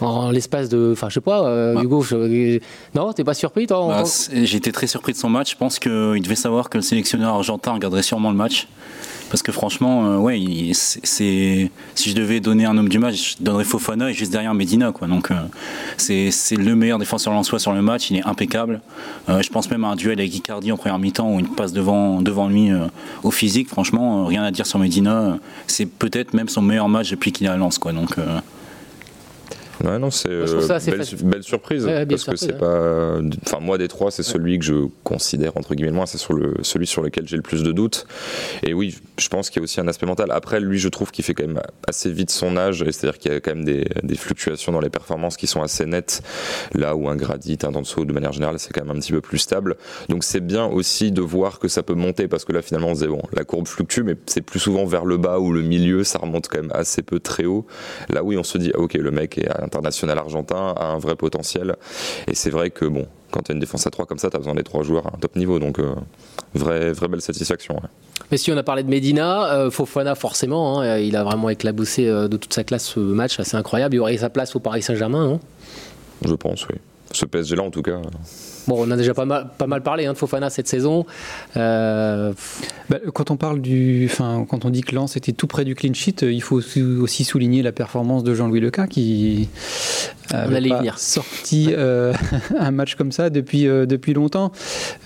En 0.00 0.30
l'espace 0.30 0.68
de. 0.68 0.90
Enfin, 0.92 1.08
je 1.08 1.14
sais 1.14 1.20
pas, 1.20 1.46
euh, 1.46 1.80
Hugo, 1.80 2.02
je... 2.02 2.58
non, 2.94 3.12
t'es 3.12 3.24
pas 3.24 3.32
surpris 3.32 3.66
toi 3.66 3.86
bah, 3.88 4.04
été 4.34 4.72
très 4.72 4.86
surpris 4.86 5.14
de 5.14 5.18
son 5.18 5.30
match. 5.30 5.52
Je 5.52 5.56
pense 5.56 5.78
qu'il 5.78 6.22
devait 6.22 6.34
savoir 6.34 6.68
que 6.68 6.76
le 6.76 6.82
sélectionneur 6.82 7.34
argentin 7.34 7.72
regarderait 7.72 8.02
sûrement 8.02 8.30
le 8.30 8.36
match. 8.36 8.68
Parce 9.34 9.42
que 9.42 9.50
franchement, 9.50 10.22
euh, 10.24 10.72
si 10.72 11.68
je 11.96 12.14
devais 12.14 12.38
donner 12.38 12.66
un 12.66 12.78
homme 12.78 12.88
du 12.88 13.00
match, 13.00 13.36
je 13.36 13.42
donnerais 13.42 13.64
Fofana 13.64 14.12
juste 14.12 14.30
derrière 14.30 14.54
Medina, 14.54 14.92
quoi. 14.92 15.08
Donc 15.08 15.32
euh, 15.32 15.34
c'est 15.96 16.56
le 16.56 16.76
meilleur 16.76 17.00
défenseur 17.00 17.32
lensois 17.32 17.58
sur 17.58 17.72
le 17.72 17.82
match. 17.82 18.12
Il 18.12 18.18
est 18.18 18.24
impeccable. 18.24 18.80
Euh, 19.28 19.42
je 19.42 19.50
pense 19.50 19.68
même 19.72 19.82
à 19.82 19.88
un 19.88 19.96
duel 19.96 20.20
avec 20.20 20.32
Icardi 20.36 20.70
en 20.70 20.76
première 20.76 21.00
mi-temps 21.00 21.34
où 21.34 21.40
il 21.40 21.48
passe 21.48 21.72
devant 21.72 22.46
lui 22.46 22.70
au 23.24 23.32
physique. 23.32 23.66
Franchement, 23.70 24.24
rien 24.24 24.44
à 24.44 24.52
dire 24.52 24.68
sur 24.68 24.78
Medina. 24.78 25.36
C'est 25.66 25.86
peut-être 25.86 26.32
même 26.32 26.48
son 26.48 26.62
meilleur 26.62 26.88
match 26.88 27.10
depuis 27.10 27.32
qu'il 27.32 27.48
est 27.48 27.50
à 27.50 27.56
Lens, 27.56 27.80
Ouais, 29.82 29.98
non, 29.98 30.10
c'est 30.10 30.28
euh, 30.30 30.46
belle, 30.86 31.04
belle, 31.24 31.42
surprise 31.42 31.88
parce 32.08 32.24
que 32.24 32.36
c'est 32.36 32.58
pas. 32.58 33.18
Enfin, 33.44 33.60
moi 33.60 33.78
des 33.78 33.88
trois, 33.88 34.10
c'est 34.10 34.22
celui 34.22 34.58
que 34.58 34.64
je 34.64 34.86
considère 35.02 35.56
entre 35.56 35.74
guillemets 35.74 35.90
moi, 35.90 36.06
c'est 36.06 36.18
sur 36.18 36.34
le 36.34 36.54
celui 36.62 36.86
sur 36.86 37.02
lequel 37.02 37.26
j'ai 37.26 37.36
le 37.36 37.42
plus 37.42 37.62
de 37.62 37.72
doutes. 37.72 38.06
Et 38.62 38.74
oui, 38.74 38.96
je 39.18 39.28
pense 39.28 39.50
qu'il 39.50 39.60
y 39.60 39.62
a 39.62 39.64
aussi 39.64 39.80
un 39.80 39.88
aspect 39.88 40.06
mental. 40.06 40.30
Après, 40.30 40.60
lui, 40.60 40.78
je 40.78 40.88
trouve 40.88 41.10
qu'il 41.10 41.24
fait 41.24 41.34
quand 41.34 41.46
même 41.46 41.60
assez 41.88 42.10
vite 42.10 42.30
son 42.30 42.56
âge, 42.56 42.84
c'est-à-dire 42.84 43.18
qu'il 43.18 43.32
y 43.32 43.34
a 43.34 43.40
quand 43.40 43.54
même 43.54 43.64
des, 43.64 43.86
des, 44.02 44.16
fluctuations 44.16 44.72
dans 44.72 44.80
les 44.80 44.90
performances 44.90 45.36
qui 45.36 45.46
sont 45.46 45.62
assez 45.62 45.86
nettes. 45.86 46.22
Là 46.74 46.94
où 46.94 47.08
un 47.08 47.16
Gradit, 47.16 47.58
un 47.62 47.72
Danso, 47.72 48.04
de 48.04 48.12
manière 48.12 48.32
générale, 48.32 48.58
c'est 48.58 48.72
quand 48.72 48.84
même 48.84 48.96
un 48.96 49.00
petit 49.00 49.12
peu 49.12 49.20
plus 49.20 49.38
stable. 49.38 49.76
Donc 50.08 50.24
c'est 50.24 50.44
bien 50.44 50.66
aussi 50.66 51.12
de 51.12 51.20
voir 51.20 51.58
que 51.58 51.68
ça 51.68 51.82
peut 51.82 51.94
monter 51.94 52.28
parce 52.28 52.44
que 52.44 52.52
là, 52.52 52.62
finalement, 52.62 52.88
on 52.88 52.94
se 52.94 53.04
dit 53.04 53.08
bon, 53.08 53.22
la 53.32 53.44
courbe 53.44 53.66
fluctue, 53.66 54.02
mais 54.02 54.16
c'est 54.26 54.42
plus 54.42 54.60
souvent 54.60 54.84
vers 54.84 55.04
le 55.04 55.16
bas 55.16 55.38
ou 55.38 55.52
le 55.52 55.62
milieu, 55.62 56.04
ça 56.04 56.18
remonte 56.18 56.48
quand 56.48 56.60
même 56.60 56.72
assez 56.74 57.02
peu 57.02 57.20
très 57.20 57.44
haut. 57.44 57.66
Là, 58.08 58.22
oui, 58.22 58.36
on 58.36 58.44
se 58.44 58.58
dit 58.58 58.72
ah, 58.74 58.80
ok, 58.80 58.94
le 58.94 59.10
mec 59.10 59.38
est 59.38 59.48
international 59.64 60.18
argentin 60.18 60.74
a 60.76 60.86
un 60.86 60.98
vrai 60.98 61.16
potentiel. 61.16 61.76
Et 62.28 62.34
c'est 62.34 62.50
vrai 62.50 62.70
que 62.70 62.84
bon, 62.84 63.06
quand 63.30 63.42
tu 63.42 63.52
as 63.52 63.54
une 63.54 63.60
défense 63.60 63.86
à 63.86 63.90
3 63.90 64.06
comme 64.06 64.18
ça, 64.18 64.30
tu 64.30 64.36
as 64.36 64.38
besoin 64.38 64.54
des 64.54 64.62
trois 64.62 64.82
joueurs 64.82 65.06
à 65.06 65.10
un 65.16 65.18
top 65.18 65.34
niveau. 65.36 65.58
Donc, 65.58 65.78
euh, 65.78 65.94
vraie, 66.54 66.92
vraie 66.92 67.08
belle 67.08 67.20
satisfaction. 67.20 67.80
Mais 68.30 68.36
si 68.36 68.52
on 68.52 68.56
a 68.56 68.62
parlé 68.62 68.82
de 68.82 68.88
Medina, 68.88 69.52
euh, 69.52 69.70
Fofana 69.70 70.14
forcément, 70.14 70.80
hein, 70.80 70.98
il 70.98 71.16
a 71.16 71.24
vraiment 71.24 71.50
éclaboussé 71.50 72.06
euh, 72.06 72.28
de 72.28 72.36
toute 72.36 72.54
sa 72.54 72.64
classe 72.64 72.84
ce 72.84 73.00
match, 73.00 73.38
assez 73.40 73.56
incroyable. 73.56 73.96
Il 73.96 74.00
aurait 74.00 74.16
sa 74.16 74.30
place 74.30 74.54
au 74.56 74.60
Paris 74.60 74.82
Saint-Germain, 74.82 75.26
non? 75.26 75.40
Je 76.24 76.34
pense, 76.34 76.66
oui. 76.68 76.76
Ce 77.12 77.26
PSG-là, 77.26 77.62
en 77.62 77.70
tout 77.70 77.82
cas. 77.82 78.00
Bon, 78.66 78.86
on 78.86 78.90
a 78.90 78.96
déjà 78.96 79.12
pas 79.12 79.26
mal, 79.26 79.48
pas 79.58 79.66
mal 79.66 79.82
parlé 79.82 80.06
hein, 80.06 80.12
de 80.12 80.18
Fofana 80.18 80.48
cette 80.48 80.68
saison. 80.68 81.04
Euh, 81.56 82.32
bah, 82.88 82.98
quand 83.12 83.30
on 83.30 83.36
parle 83.36 83.60
du, 83.60 84.08
enfin, 84.10 84.46
quand 84.48 84.64
on 84.64 84.70
dit 84.70 84.80
que 84.80 84.94
Lens 84.94 85.16
était 85.16 85.32
tout 85.32 85.46
près 85.46 85.64
du 85.64 85.74
clean 85.74 85.92
sheet, 85.92 86.22
euh, 86.22 86.32
il 86.32 86.42
faut 86.42 86.60
aussi 87.00 87.24
souligner 87.24 87.62
la 87.62 87.72
performance 87.72 88.24
de 88.24 88.34
Jean-Louis 88.34 88.60
Leca 88.60 88.86
qui 88.86 89.48
avait 90.30 90.70
sorti 90.96 91.68
euh, 91.70 92.14
un 92.58 92.70
match 92.70 92.94
comme 92.94 93.12
ça 93.12 93.28
depuis 93.28 93.64
depuis 93.64 94.14
longtemps. 94.14 94.52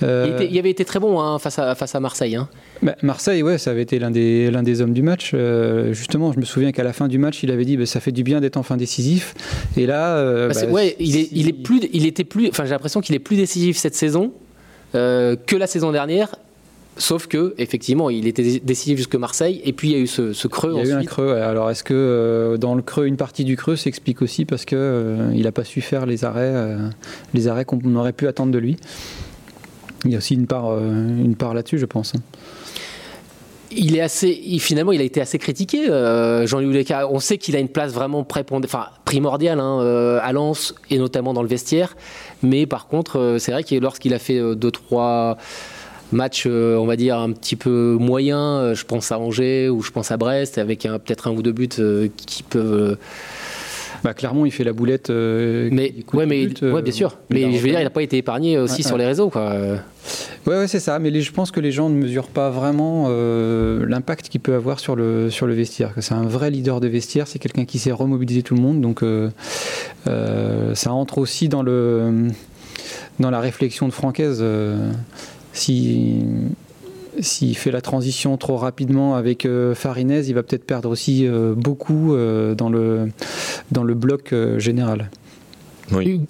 Il, 0.02 0.58
avait 0.58 0.70
été 0.70 0.84
très 0.84 1.00
bon 1.00 1.20
hein, 1.20 1.38
face 1.38 1.58
à 1.58 1.74
face 1.74 1.94
à 1.94 2.00
Marseille. 2.00 2.36
Hein. 2.36 2.48
Bah, 2.82 2.94
Marseille, 3.02 3.42
ouais, 3.42 3.58
ça 3.58 3.72
avait 3.72 3.82
été 3.82 3.98
l'un 3.98 4.10
des 4.10 4.50
l'un 4.50 4.62
des 4.62 4.80
hommes 4.80 4.92
du 4.92 5.02
match. 5.02 5.34
justement, 5.90 6.32
je 6.32 6.38
me 6.38 6.44
souviens 6.44 6.70
qu'à 6.70 6.84
la 6.84 6.92
fin 6.92 7.08
du 7.08 7.18
match, 7.18 7.42
il 7.42 7.50
avait 7.50 7.64
dit, 7.64 7.76
bah, 7.76 7.86
ça 7.86 7.98
fait 7.98 8.12
du 8.12 8.22
bien 8.22 8.40
d'être 8.40 8.56
enfin 8.56 8.76
décisif. 8.76 9.34
Et 9.76 9.86
là, 9.86 10.48
ouais, 10.70 10.94
il 11.00 11.16
est, 11.16 11.28
il 11.32 11.48
est 11.48 11.52
plus, 11.52 11.80
il 11.92 12.06
était 12.06 12.24
plus, 12.24 12.48
enfin, 12.48 12.64
j'ai 12.64 12.70
l'impression 12.70 13.00
qu'il 13.00 13.14
est 13.14 13.20
plus 13.20 13.36
décisif 13.48 13.78
cette 13.78 13.94
saison 13.94 14.32
euh, 14.94 15.36
que 15.46 15.56
la 15.56 15.66
saison 15.66 15.90
dernière. 15.90 16.36
Sauf 16.98 17.28
que, 17.28 17.54
effectivement, 17.58 18.10
il 18.10 18.26
était 18.26 18.58
décisif 18.58 18.96
jusque 18.96 19.14
Marseille, 19.14 19.60
et 19.64 19.72
puis 19.72 19.90
il 19.90 19.92
y 19.92 19.94
a 19.94 20.00
eu 20.00 20.08
ce, 20.08 20.48
creux. 20.48 20.74
Il 20.74 20.88
y 20.88 20.90
a 20.90 20.94
eu 20.96 20.98
un 20.98 21.04
creux. 21.04 21.32
Alors, 21.34 21.70
est-ce 21.70 21.84
que 21.84 21.94
euh, 21.94 22.56
dans 22.56 22.74
le 22.74 22.82
creux, 22.82 23.06
une 23.06 23.16
partie 23.16 23.44
du 23.44 23.56
creux 23.56 23.76
s'explique 23.76 24.20
aussi 24.20 24.44
parce 24.44 24.64
que 24.64 24.74
euh, 24.76 25.30
il 25.32 25.44
n'a 25.44 25.52
pas 25.52 25.62
su 25.62 25.80
faire 25.80 26.06
les 26.06 26.24
arrêts, 26.24 26.76
les 27.34 27.46
arrêts 27.46 27.64
qu'on 27.64 27.94
aurait 27.94 28.12
pu 28.12 28.26
attendre 28.26 28.50
de 28.50 28.58
lui? 28.58 28.76
Il 30.04 30.10
y 30.10 30.14
a 30.16 30.18
aussi 30.18 30.34
une 30.34 30.48
part, 30.48 30.76
une 30.76 31.36
part 31.36 31.54
là-dessus, 31.54 31.78
je 31.78 31.86
pense. 31.86 32.14
Il 33.70 33.96
est 33.96 34.00
assez, 34.00 34.32
finalement, 34.60 34.92
il 34.92 35.00
a 35.00 35.04
été 35.04 35.20
assez 35.20 35.38
critiqué, 35.38 35.90
euh, 35.90 36.46
Jean-Louis 36.46 36.74
Leca. 36.74 37.08
On 37.08 37.20
sait 37.20 37.36
qu'il 37.36 37.54
a 37.54 37.58
une 37.58 37.68
place 37.68 37.92
vraiment 37.92 38.24
primordiale 38.24 39.60
hein, 39.60 39.80
euh, 39.80 40.20
à 40.22 40.32
Lens 40.32 40.74
et 40.90 40.98
notamment 40.98 41.34
dans 41.34 41.42
le 41.42 41.48
vestiaire. 41.48 41.96
Mais 42.42 42.66
par 42.66 42.86
contre, 42.86 43.18
euh, 43.18 43.38
c'est 43.38 43.52
vrai 43.52 43.64
que 43.64 43.74
lorsqu'il 43.74 44.14
a 44.14 44.18
fait 44.18 44.40
deux 44.56 44.70
trois 44.70 45.36
matchs, 46.12 46.46
on 46.46 46.86
va 46.86 46.96
dire 46.96 47.18
un 47.18 47.32
petit 47.32 47.56
peu 47.56 47.96
moyens, 48.00 48.74
je 48.74 48.84
pense 48.84 49.12
à 49.12 49.18
Angers 49.18 49.68
ou 49.68 49.82
je 49.82 49.90
pense 49.90 50.10
à 50.10 50.16
Brest, 50.16 50.56
avec 50.56 50.82
peut-être 50.82 51.28
un 51.28 51.32
ou 51.32 51.42
deux 51.42 51.52
buts 51.52 51.68
qui 51.68 52.42
peuvent 52.42 52.96
bah, 54.04 54.14
Clermont, 54.14 54.44
il 54.46 54.50
fait 54.50 54.64
la 54.64 54.72
boulette. 54.72 55.10
Euh, 55.10 55.68
mais, 55.72 55.94
ouais, 56.12 56.26
mais 56.26 56.48
ouais, 56.62 56.82
bien 56.82 56.92
sûr. 56.92 57.18
Mais 57.30 57.40
je 57.40 57.58
veux 57.58 57.68
dire, 57.68 57.80
il 57.80 57.84
n'a 57.84 57.90
pas 57.90 58.02
été 58.02 58.18
épargné 58.18 58.58
aussi 58.58 58.82
sur 58.82 58.96
les 58.96 59.06
réseaux. 59.06 59.30
Quoi. 59.30 59.52
Ouais, 60.46 60.58
ouais 60.58 60.68
c'est 60.68 60.80
ça. 60.80 60.98
Mais 60.98 61.10
les, 61.10 61.22
je 61.22 61.32
pense 61.32 61.50
que 61.50 61.60
les 61.60 61.72
gens 61.72 61.88
ne 61.88 61.94
mesurent 61.94 62.28
pas 62.28 62.50
vraiment 62.50 63.06
euh, 63.08 63.86
l'impact 63.86 64.28
qu'il 64.28 64.40
peut 64.40 64.54
avoir 64.54 64.80
sur 64.80 64.96
le, 64.96 65.30
sur 65.30 65.46
le 65.46 65.54
vestiaire. 65.54 65.92
C'est 65.98 66.14
un 66.14 66.24
vrai 66.24 66.50
leader 66.50 66.80
de 66.80 66.88
vestiaire. 66.88 67.26
C'est 67.26 67.38
quelqu'un 67.38 67.64
qui 67.64 67.78
sait 67.78 67.92
remobiliser 67.92 68.42
tout 68.42 68.54
le 68.54 68.60
monde. 68.60 68.80
Donc, 68.80 69.02
euh, 69.02 69.30
ça 70.74 70.92
entre 70.92 71.18
aussi 71.18 71.48
dans, 71.48 71.62
le, 71.62 72.28
dans 73.20 73.30
la 73.30 73.40
réflexion 73.40 73.88
de 73.88 73.92
Francaise. 73.92 74.44
si 75.52 76.22
s'il 77.20 77.56
fait 77.56 77.70
la 77.70 77.80
transition 77.80 78.36
trop 78.36 78.56
rapidement 78.56 79.14
avec 79.14 79.46
euh, 79.46 79.74
Farinez, 79.74 80.22
il 80.28 80.34
va 80.34 80.42
peut-être 80.42 80.64
perdre 80.64 80.90
aussi 80.90 81.26
euh, 81.26 81.54
beaucoup 81.54 82.14
euh, 82.14 82.54
dans, 82.54 82.68
le, 82.68 83.10
dans 83.72 83.84
le 83.84 83.94
bloc 83.94 84.34
général. 84.58 85.10
Oui. 85.92 86.20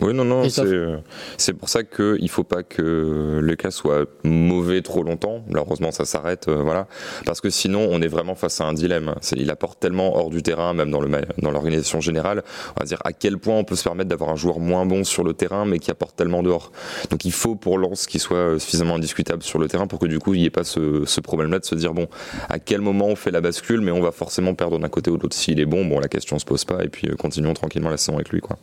Oui, 0.00 0.12
non, 0.12 0.24
non, 0.24 0.42
euh, 0.58 0.98
c'est 1.38 1.54
pour 1.54 1.70
ça 1.70 1.82
qu'il 1.82 2.22
ne 2.22 2.28
faut 2.28 2.44
pas 2.44 2.62
que 2.62 3.40
le 3.40 3.56
cas 3.56 3.70
soit 3.70 4.04
mauvais 4.24 4.82
trop 4.82 5.02
longtemps. 5.02 5.42
Malheureusement, 5.48 5.90
ça 5.90 6.04
s'arrête, 6.04 6.48
euh, 6.48 6.62
voilà. 6.62 6.86
Parce 7.24 7.40
que 7.40 7.48
sinon, 7.48 7.88
on 7.90 8.02
est 8.02 8.08
vraiment 8.08 8.34
face 8.34 8.60
à 8.60 8.64
un 8.64 8.74
dilemme. 8.74 9.14
Il 9.34 9.50
apporte 9.50 9.80
tellement 9.80 10.16
hors 10.16 10.28
du 10.28 10.42
terrain, 10.42 10.74
même 10.74 10.90
dans 10.90 11.00
l'organisation 11.00 11.98
dans 11.98 12.02
générale, 12.02 12.42
on 12.76 12.80
va 12.80 12.86
dire 12.86 12.98
à 13.04 13.12
quel 13.12 13.38
point 13.38 13.56
on 13.56 13.64
peut 13.64 13.76
se 13.76 13.84
permettre 13.84 14.10
d'avoir 14.10 14.30
un 14.30 14.36
joueur 14.36 14.60
moins 14.60 14.84
bon 14.84 15.02
sur 15.02 15.24
le 15.24 15.32
terrain, 15.32 15.64
mais 15.64 15.78
qui 15.78 15.90
apporte 15.90 16.14
tellement 16.14 16.42
dehors. 16.42 16.72
Donc 17.10 17.24
il 17.24 17.32
faut 17.32 17.56
pour 17.56 17.78
Lens 17.78 18.06
qu'il 18.06 18.20
soit 18.20 18.58
suffisamment 18.58 18.96
indiscutable 18.96 19.42
sur 19.42 19.58
le 19.58 19.66
terrain 19.66 19.86
pour 19.86 19.98
que 19.98 20.06
du 20.06 20.18
coup, 20.18 20.34
il 20.34 20.40
n'y 20.40 20.46
ait 20.46 20.50
pas 20.50 20.64
ce, 20.64 21.04
ce 21.06 21.20
problème-là 21.22 21.58
de 21.58 21.64
se 21.64 21.74
dire, 21.74 21.94
bon, 21.94 22.06
à 22.48 22.58
quel 22.58 22.82
moment 22.82 23.06
on 23.06 23.16
fait 23.16 23.30
la 23.30 23.40
bascule, 23.40 23.80
mais 23.80 23.92
on 23.92 24.00
va 24.00 24.12
forcément 24.12 24.54
perdre 24.54 24.78
d'un 24.78 24.88
côté 24.88 25.10
ou 25.10 25.16
de 25.16 25.22
l'autre. 25.22 25.36
S'il 25.36 25.58
est 25.58 25.66
bon, 25.66 25.86
bon, 25.86 26.00
la 26.00 26.08
question 26.08 26.38
se 26.38 26.44
pose 26.44 26.64
pas, 26.64 26.84
et 26.84 26.88
puis 26.88 27.08
euh, 27.08 27.14
continuons 27.14 27.54
tranquillement 27.54 27.90
la 27.90 27.96
saison 27.96 28.16
avec 28.16 28.28
lui, 28.28 28.40
quoi. 28.40 28.58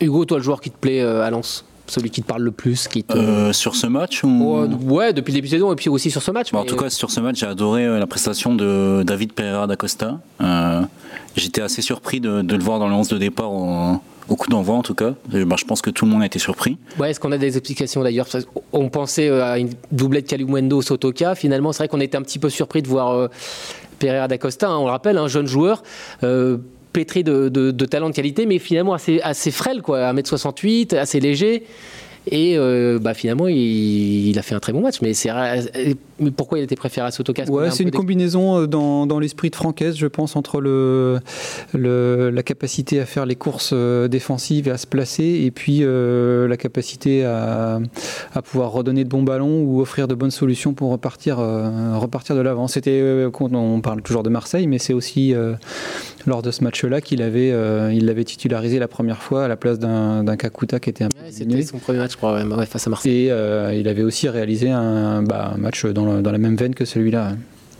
Hugo, 0.00 0.24
toi, 0.24 0.38
le 0.38 0.42
joueur 0.42 0.60
qui 0.60 0.70
te 0.70 0.76
plaît 0.76 1.00
euh, 1.00 1.22
à 1.22 1.30
Lens 1.30 1.64
celui 1.88 2.10
qui 2.10 2.20
te 2.20 2.26
parle 2.26 2.42
le 2.42 2.50
plus 2.50 2.88
qui 2.88 3.04
te... 3.04 3.16
Euh, 3.16 3.52
sur 3.52 3.76
ce 3.76 3.86
match 3.86 4.24
ou... 4.24 4.66
Ouais, 4.82 5.12
depuis 5.12 5.30
le 5.30 5.36
début 5.36 5.46
de 5.46 5.52
saison 5.52 5.72
et 5.72 5.76
puis 5.76 5.88
aussi 5.88 6.10
sur 6.10 6.20
ce 6.20 6.32
match. 6.32 6.52
En 6.52 6.64
tout 6.64 6.74
cas, 6.74 6.90
sur 6.90 7.12
ce 7.12 7.20
match, 7.20 7.38
j'ai 7.38 7.46
adoré 7.46 7.84
euh, 7.84 8.00
la 8.00 8.08
prestation 8.08 8.56
de 8.56 9.04
David 9.06 9.32
Pereira 9.32 9.68
da 9.68 9.76
Costa. 9.76 10.18
J'étais 11.36 11.60
assez 11.60 11.82
surpris 11.82 12.20
de, 12.20 12.42
le 12.42 12.64
voir 12.64 12.80
dans 12.80 12.88
le 12.88 12.94
11 12.94 13.06
de 13.06 13.18
départ 13.18 13.52
au, 13.52 14.00
coup 14.26 14.48
d'envoi, 14.48 14.74
en 14.74 14.82
tout 14.82 14.96
cas. 14.96 15.14
Bah, 15.28 15.54
je 15.56 15.64
pense 15.64 15.80
que 15.80 15.90
tout 15.90 16.06
le 16.06 16.10
monde 16.10 16.22
a 16.22 16.26
été 16.26 16.40
surpris. 16.40 16.76
Ouais, 16.98 17.10
est-ce 17.10 17.20
qu'on 17.20 17.30
a 17.30 17.38
des 17.38 17.56
explications 17.56 18.02
d'ailleurs? 18.02 18.26
On 18.72 18.88
pensait 18.88 19.30
à 19.30 19.56
une 19.56 19.70
doublette 19.92 20.26
Kalumwendo 20.26 20.82
Sotoka. 20.82 21.36
Finalement, 21.36 21.72
c'est 21.72 21.84
vrai 21.84 21.88
qu'on 21.88 22.00
était 22.00 22.16
un 22.16 22.22
petit 22.22 22.40
peu 22.40 22.48
surpris 22.48 22.82
de 22.82 22.88
voir 22.88 23.28
Pereira 24.00 24.26
da 24.26 24.38
Costa, 24.38 24.68
hein, 24.68 24.78
on 24.78 24.86
le 24.86 24.90
rappelle, 24.90 25.18
un 25.18 25.28
jeune 25.28 25.46
joueur 25.46 25.84
pétri 26.96 27.22
de, 27.22 27.50
de, 27.50 27.84
talent 27.84 28.08
de 28.08 28.14
qualité, 28.14 28.46
mais 28.46 28.58
finalement 28.58 28.94
assez, 28.94 29.20
assez 29.20 29.50
frêle, 29.50 29.82
quoi, 29.82 30.14
1m68, 30.14 30.96
assez 30.96 31.20
léger. 31.20 31.64
Et 32.28 32.56
euh, 32.56 32.98
bah, 32.98 33.14
finalement, 33.14 33.46
il, 33.46 34.36
a 34.36 34.42
fait 34.42 34.54
un 34.54 34.58
très 34.58 34.72
bon 34.72 34.80
match. 34.80 35.00
Mais, 35.00 35.14
c'est, 35.14 35.30
pourquoi 36.36 36.58
il 36.58 36.64
été 36.64 36.74
préféré 36.74 37.06
à 37.06 37.10
Sotoka 37.10 37.44
Ouais, 37.44 37.70
c'est 37.70 37.84
une 37.84 37.92
combinaison 37.92 38.62
euh, 38.62 38.66
dans, 38.66 39.06
dans, 39.06 39.20
l'esprit 39.20 39.50
de 39.50 39.56
Francaise, 39.56 39.96
je 39.96 40.06
pense, 40.06 40.34
entre 40.34 40.60
le, 40.60 41.20
le, 41.72 42.30
la 42.30 42.42
capacité 42.42 42.98
à 42.98 43.06
faire 43.06 43.26
les 43.26 43.36
courses 43.36 43.70
euh, 43.74 44.08
défensives 44.08 44.66
et 44.66 44.72
à 44.72 44.78
se 44.78 44.88
placer, 44.88 45.42
et 45.44 45.50
puis 45.52 45.84
la 45.84 46.56
capacité 46.56 47.24
à, 47.24 47.78
à, 48.34 48.42
pouvoir 48.42 48.72
redonner 48.72 49.04
de 49.04 49.08
bons 49.08 49.22
ballons 49.22 49.60
ou 49.62 49.80
offrir 49.80 50.08
de 50.08 50.14
bonnes 50.14 50.30
solutions 50.30 50.74
pour 50.74 50.90
repartir, 50.90 51.36
repartir 51.36 52.34
de 52.34 52.40
l'avant. 52.40 52.66
C'était, 52.66 53.26
on 53.40 53.80
parle 53.82 54.02
toujours 54.02 54.22
de 54.22 54.30
Marseille, 54.30 54.66
mais 54.66 54.78
c'est 54.78 54.94
aussi 54.94 55.34
lors 56.26 56.42
de 56.42 56.50
ce 56.50 56.62
match-là 56.64 57.00
qu'il 57.00 57.22
avait, 57.22 57.52
il 57.94 58.06
l'avait 58.06 58.24
titularisé 58.24 58.78
la 58.78 58.88
première 58.88 59.22
fois 59.22 59.44
à 59.44 59.48
la 59.48 59.56
place 59.56 59.78
d'un, 59.78 60.36
Kakuta 60.36 60.80
qui 60.80 60.90
était 60.90 61.04
un 61.04 61.08
peu. 61.08 61.18
c'était 61.30 61.62
son 61.62 61.78
premier 61.78 61.98
match 61.98 62.16
face 62.66 62.86
à 62.86 62.90
Marseille. 62.90 63.06
Et 63.16 63.30
euh, 63.30 63.74
il 63.74 63.88
avait 63.88 64.02
aussi 64.02 64.28
réalisé 64.28 64.70
un, 64.70 65.22
bah, 65.22 65.54
match 65.56 65.84
dans, 65.86 66.20
la 66.20 66.38
même 66.38 66.56
veine 66.56 66.74
que 66.74 66.84
celui-là. 66.84 67.32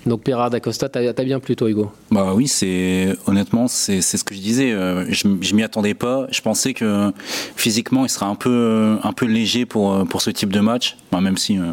Donc 0.07 0.23
Perard 0.23 0.51
d'Acosta, 0.51 0.89
t'as 0.89 1.01
as 1.01 1.25
bien 1.25 1.41
plutôt 1.41 1.67
Hugo 1.67 1.91
Bah 2.13 2.33
oui, 2.33 2.47
c'est 2.47 3.09
honnêtement 3.27 3.67
c'est 3.67 4.01
ce 4.01 4.23
que 4.23 4.37
je 4.37 4.41
disais. 4.41 4.71
Euh, 4.71 5.05
je, 5.09 5.27
je 5.41 5.55
m'y 5.55 5.65
attendais 5.65 5.95
pas. 5.95 6.29
Je 6.31 6.41
pensais 6.43 6.75
que 6.75 7.11
physiquement 7.57 8.05
il 8.05 8.09
serait 8.09 8.27
un 8.27 8.37
peu 8.37 8.99
un 9.03 9.13
peu 9.13 9.27
léger 9.27 9.67
pour 9.67 10.07
pour 10.07 10.23
ce 10.23 10.31
type 10.31 10.53
de 10.53 10.61
match. 10.61 10.97
Bah, 11.11 11.21
même 11.21 11.37
si 11.37 11.59
euh, 11.59 11.73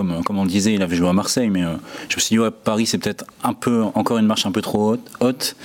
comme 0.00 0.24
comme 0.24 0.38
on 0.38 0.44
le 0.44 0.48
disait, 0.48 0.72
il 0.74 0.82
avait 0.82 0.96
joué 0.96 1.08
à 1.08 1.12
Marseille, 1.12 1.50
mais 1.50 1.62
je 2.08 2.16
me 2.16 2.20
suis 2.20 2.34
dit 2.34 2.38
ouais, 2.38 2.50
Paris 2.50 2.86
c'est 2.86 2.98
peut-être 2.98 3.24
un 3.44 3.52
peu 3.52 3.82
encore 3.94 4.18
une 4.18 4.26
marche 4.26 4.46
un 4.46 4.52
peu 4.52 4.62
trop 4.62 4.96
haute. 5.20 5.56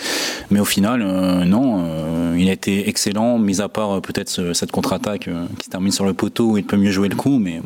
Mais 0.52 0.60
au 0.60 0.66
final 0.66 1.04
non, 1.46 2.36
il 2.38 2.50
a 2.50 2.52
été 2.52 2.90
excellent. 2.90 3.38
Mis 3.40 3.62
à 3.62 3.70
part 3.70 4.02
peut-être 4.02 4.54
cette 4.54 4.72
contre-attaque 4.72 5.30
qui 5.60 5.66
se 5.66 5.70
termine 5.70 5.92
sur 5.92 6.06
le 6.06 6.14
poteau 6.14 6.52
où 6.52 6.58
il 6.58 6.66
peut 6.66 6.78
mieux 6.78 6.92
jouer 6.92 7.08
le 7.08 7.16
coup, 7.16 7.40
mais 7.40 7.62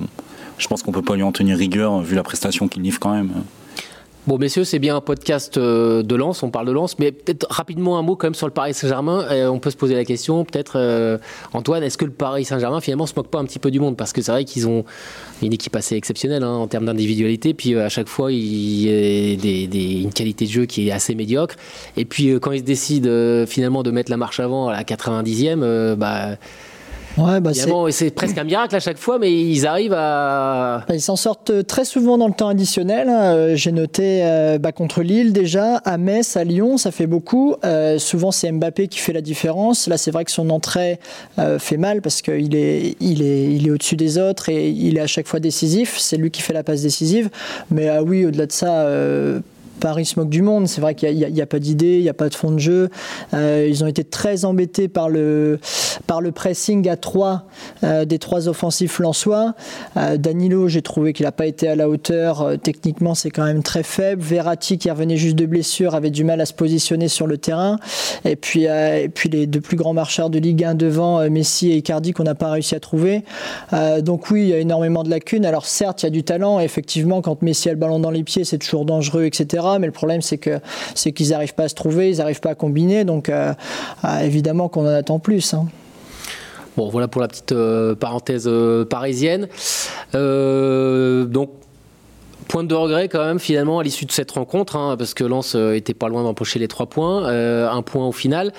je 0.57 0.67
pense 0.67 0.83
qu'on 0.83 0.91
peut 0.91 1.01
pas 1.01 1.15
lui 1.15 1.23
en 1.23 1.31
tenir 1.31 1.57
rigueur 1.57 2.01
vu 2.01 2.15
la 2.15 2.23
prestation 2.23 2.67
qu'il 2.67 2.83
livre 2.83 2.99
quand 2.99 3.13
même. 3.13 3.31
Bon, 4.29 4.37
messieurs, 4.37 4.63
c'est 4.63 4.77
bien 4.77 4.95
un 4.95 5.01
podcast 5.01 5.57
euh, 5.57 6.03
de 6.03 6.13
Lens, 6.13 6.43
on 6.43 6.51
parle 6.51 6.67
de 6.67 6.71
Lens, 6.71 6.99
mais 6.99 7.11
peut-être 7.11 7.47
rapidement 7.49 7.97
un 7.97 8.03
mot 8.03 8.15
quand 8.15 8.27
même 8.27 8.35
sur 8.35 8.45
le 8.45 8.53
Paris 8.53 8.75
Saint-Germain. 8.75 9.25
Euh, 9.31 9.47
on 9.47 9.57
peut 9.57 9.71
se 9.71 9.75
poser 9.75 9.95
la 9.95 10.05
question, 10.05 10.45
peut-être, 10.45 10.73
euh, 10.75 11.17
Antoine, 11.51 11.81
est-ce 11.81 11.97
que 11.97 12.05
le 12.05 12.11
Paris 12.11 12.45
Saint-Germain 12.45 12.79
finalement 12.79 13.07
se 13.07 13.15
moque 13.15 13.29
pas 13.29 13.39
un 13.39 13.45
petit 13.45 13.57
peu 13.57 13.71
du 13.71 13.79
monde? 13.79 13.97
Parce 13.97 14.13
que 14.13 14.21
c'est 14.21 14.31
vrai 14.31 14.45
qu'ils 14.45 14.67
ont 14.67 14.85
une 15.41 15.51
équipe 15.51 15.75
assez 15.75 15.95
exceptionnelle 15.95 16.43
hein, 16.43 16.53
en 16.53 16.67
termes 16.67 16.85
d'individualité, 16.85 17.55
puis 17.55 17.75
à 17.75 17.89
chaque 17.89 18.07
fois, 18.07 18.31
il 18.31 18.85
y 18.85 18.87
a 18.87 20.03
une 20.03 20.13
qualité 20.13 20.45
de 20.45 20.51
jeu 20.51 20.65
qui 20.67 20.89
est 20.89 20.91
assez 20.91 21.15
médiocre. 21.15 21.55
Et 21.97 22.05
puis 22.05 22.31
quand 22.39 22.51
ils 22.51 22.63
décident 22.63 23.47
finalement 23.47 23.81
de 23.81 23.89
mettre 23.89 24.11
la 24.11 24.17
marche 24.17 24.39
avant 24.39 24.67
à 24.67 24.73
la 24.73 24.83
90e, 24.83 25.95
bah 25.95 26.37
Ouais, 27.17 27.39
bah 27.41 27.51
c'est 27.91 28.11
presque 28.11 28.37
un 28.37 28.43
miracle 28.43 28.75
à 28.75 28.79
chaque 28.79 28.97
fois, 28.97 29.19
mais 29.19 29.33
ils 29.33 29.65
arrivent 29.65 29.95
à. 29.95 30.83
Bah, 30.87 30.95
ils 30.95 31.01
s'en 31.01 31.15
sortent 31.15 31.65
très 31.65 31.85
souvent 31.85 32.17
dans 32.17 32.27
le 32.27 32.33
temps 32.33 32.47
additionnel. 32.47 33.09
Hein. 33.09 33.21
Euh, 33.21 33.55
j'ai 33.55 33.71
noté 33.71 34.21
euh, 34.23 34.57
bah, 34.57 34.71
contre 34.71 35.01
Lille 35.01 35.33
déjà, 35.33 35.77
à 35.77 35.97
Metz, 35.97 36.37
à 36.37 36.43
Lyon, 36.43 36.77
ça 36.77 36.91
fait 36.91 37.07
beaucoup. 37.07 37.55
Euh, 37.65 37.97
souvent, 37.99 38.31
c'est 38.31 38.51
Mbappé 38.51 38.87
qui 38.87 38.99
fait 38.99 39.13
la 39.13 39.21
différence. 39.21 39.87
Là, 39.87 39.97
c'est 39.97 40.11
vrai 40.11 40.25
que 40.25 40.31
son 40.31 40.49
entrée 40.49 40.99
fait 41.59 41.77
mal 41.77 42.01
parce 42.01 42.21
qu'il 42.21 42.55
est, 42.55 42.95
il 42.99 43.21
est, 43.21 43.53
il 43.53 43.67
est 43.67 43.71
au-dessus 43.71 43.95
des 43.95 44.17
autres 44.17 44.49
et 44.49 44.69
il 44.69 44.97
est 44.97 45.01
à 45.01 45.07
chaque 45.07 45.27
fois 45.27 45.39
décisif. 45.39 45.97
C'est 45.97 46.17
lui 46.17 46.31
qui 46.31 46.41
fait 46.41 46.53
la 46.53 46.63
passe 46.63 46.81
décisive. 46.81 47.29
Mais 47.71 47.89
ah 47.89 48.03
oui, 48.03 48.25
au-delà 48.25 48.45
de 48.45 48.51
ça 48.51 48.87
Paris 49.79 50.05
se 50.05 50.19
moque 50.19 50.29
du 50.29 50.41
monde. 50.41 50.67
C'est 50.67 50.81
vrai 50.81 50.95
qu'il 50.95 51.15
n'y 51.15 51.41
a, 51.41 51.45
pas 51.45 51.59
d'idée, 51.59 51.97
il 51.97 52.03
n'y 52.03 52.09
a 52.09 52.13
pas 52.13 52.29
de 52.29 52.35
fond 52.35 52.51
de 52.51 52.59
jeu. 52.59 52.89
Euh, 53.33 53.67
ils 53.69 53.83
ont 53.83 53.87
été 53.87 54.03
très 54.03 54.45
embêtés 54.45 54.87
par 54.87 55.09
le, 55.09 55.59
par 56.05 56.21
le 56.21 56.31
pressing 56.31 56.87
à 56.89 56.97
trois 56.97 57.45
euh, 57.83 58.05
des 58.05 58.19
trois 58.19 58.47
offensifs 58.47 58.99
lensois. 58.99 59.53
Euh, 59.97 60.17
Danilo, 60.17 60.67
j'ai 60.67 60.81
trouvé 60.81 61.13
qu'il 61.13 61.25
n'a 61.25 61.31
pas 61.31 61.45
été 61.45 61.67
à 61.67 61.75
la 61.75 61.89
hauteur. 61.89 62.53
techniquement, 62.61 63.15
c'est 63.15 63.29
quand 63.29 63.45
même 63.45 63.63
très 63.63 63.83
faible. 63.83 64.21
Verratti, 64.21 64.77
qui 64.77 64.91
revenait 64.91 65.17
juste 65.17 65.35
de 65.35 65.45
blessure, 65.45 65.95
avait 65.95 66.11
du 66.11 66.23
mal 66.23 66.41
à 66.41 66.45
se 66.45 66.53
positionner 66.53 67.07
sur 67.07 67.27
le 67.27 67.37
terrain. 67.37 67.77
Et 68.25 68.35
puis, 68.35 68.63
et 68.63 69.09
puis 69.13 69.29
les 69.29 69.47
deux 69.47 69.61
plus 69.61 69.77
grands 69.77 69.93
marcheurs 69.93 70.29
de 70.29 70.39
Ligue 70.39 70.63
1 70.63 70.75
devant, 70.75 71.29
Messi 71.29 71.71
et 71.71 71.77
Icardi, 71.77 72.11
qu'on 72.11 72.23
n'a 72.23 72.35
pas 72.35 72.51
réussi 72.51 72.75
à 72.75 72.79
trouver. 72.79 73.23
donc 74.01 74.29
oui, 74.29 74.43
il 74.43 74.49
y 74.49 74.53
a 74.53 74.57
énormément 74.57 75.03
de 75.03 75.09
lacunes. 75.09 75.45
Alors 75.45 75.65
certes, 75.65 76.03
il 76.03 76.05
y 76.05 76.07
a 76.07 76.11
du 76.11 76.23
talent. 76.23 76.59
effectivement, 76.59 77.21
quand 77.21 77.41
Messi 77.41 77.69
a 77.69 77.71
le 77.71 77.77
ballon 77.77 77.99
dans 77.99 78.11
les 78.11 78.23
pieds, 78.23 78.43
c'est 78.43 78.57
toujours 78.57 78.85
dangereux, 78.85 79.25
etc 79.25 79.68
mais 79.77 79.85
le 79.85 79.91
problème 79.91 80.21
c'est 80.21 80.37
que 80.37 80.59
c'est 80.95 81.11
qu'ils 81.11 81.29
n'arrivent 81.29 81.53
pas 81.53 81.63
à 81.63 81.69
se 81.69 81.75
trouver, 81.75 82.09
ils 82.09 82.17
n'arrivent 82.17 82.39
pas 82.39 82.51
à 82.51 82.55
combiner, 82.55 83.03
donc 83.03 83.29
euh, 83.29 83.53
ah, 84.03 84.23
évidemment 84.23 84.69
qu'on 84.69 84.83
en 84.83 84.93
attend 84.93 85.19
plus. 85.19 85.53
Hein. 85.53 85.67
Bon, 86.77 86.89
voilà 86.89 87.07
pour 87.07 87.21
la 87.21 87.27
petite 87.27 87.51
euh, 87.51 87.95
parenthèse 87.95 88.45
euh, 88.47 88.85
parisienne. 88.85 89.47
donc 90.13 91.51
point 92.47 92.63
de 92.63 92.73
regret 92.73 93.09
quand 93.09 93.23
même 93.23 93.37
finalement 93.37 93.77
à 93.77 93.83
l'issue 93.83 94.05
de 94.05 94.11
cette 94.11 94.31
rencontre, 94.31 94.75
hein, 94.75 94.95
parce 94.97 95.13
que 95.13 95.23
Lens 95.23 95.55
était 95.55 95.93
pas 95.93 96.09
loin 96.09 96.23
d'empocher 96.23 96.57
les 96.57 96.67
trois 96.67 96.87
points, 96.87 97.27
un 97.27 97.81
point 97.83 98.07
au 98.07 98.11
final. 98.11 98.53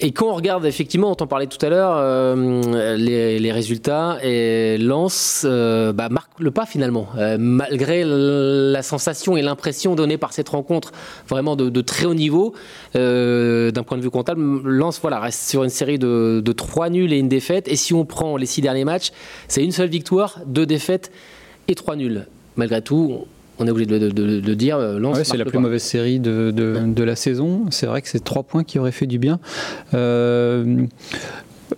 Et 0.00 0.12
quand 0.12 0.28
on 0.28 0.34
regarde, 0.34 0.64
effectivement, 0.66 1.10
on 1.10 1.14
t'en 1.14 1.26
parlait 1.26 1.46
tout 1.46 1.64
à 1.64 1.68
l'heure, 1.68 1.94
euh, 1.96 2.96
les, 2.96 3.52
résultats, 3.52 4.18
et 4.22 4.78
Lens 4.78 5.44
euh, 5.44 5.92
bah, 5.92 6.08
marque 6.08 6.38
le 6.38 6.50
pas 6.50 6.66
finalement, 6.66 7.08
euh, 7.16 7.36
malgré 7.38 8.02
la 8.04 8.82
sensation 8.82 9.36
et 9.36 9.42
l'impression 9.42 9.94
donnée 9.94 10.18
par 10.18 10.32
cette 10.32 10.48
rencontre 10.48 10.92
vraiment 11.28 11.56
de, 11.56 11.80
très 11.80 12.06
haut 12.06 12.14
niveau. 12.14 12.54
D'un 12.94 13.82
point 13.84 13.98
de 13.98 14.02
vue 14.02 14.10
comptable, 14.10 14.40
Lens 14.64 14.98
voilà, 15.00 15.20
reste 15.20 15.48
sur 15.48 15.64
une 15.64 15.70
série 15.70 15.98
de, 15.98 16.40
de 16.44 16.52
3 16.52 16.90
nuls 16.90 17.12
et 17.12 17.18
une 17.18 17.28
défaite. 17.28 17.68
Et 17.68 17.76
si 17.76 17.94
on 17.94 18.04
prend 18.04 18.36
les 18.36 18.46
six 18.46 18.60
derniers 18.60 18.84
matchs, 18.84 19.10
c'est 19.48 19.62
une 19.62 19.72
seule 19.72 19.88
victoire, 19.88 20.40
deux 20.46 20.66
défaites 20.66 21.10
et 21.68 21.74
trois 21.74 21.96
nuls. 21.96 22.26
Malgré 22.56 22.82
tout, 22.82 23.26
on 23.58 23.66
est 23.66 23.70
obligé 23.70 23.86
de, 23.86 24.54
dire. 24.54 24.78
Ouais, 24.78 25.24
c'est 25.24 25.36
la 25.36 25.44
plus 25.44 25.58
mauvaise 25.58 25.82
série 25.82 26.18
de, 26.18 26.50
de, 26.50 27.04
la 27.04 27.16
saison. 27.16 27.66
C'est 27.70 27.86
vrai 27.86 28.02
que 28.02 28.08
c'est 28.08 28.22
trois 28.22 28.42
points 28.42 28.64
qui 28.64 28.78
auraient 28.78 28.92
fait 28.92 29.06
du 29.06 29.18
bien. 29.18 29.38
Euh, 29.94 30.86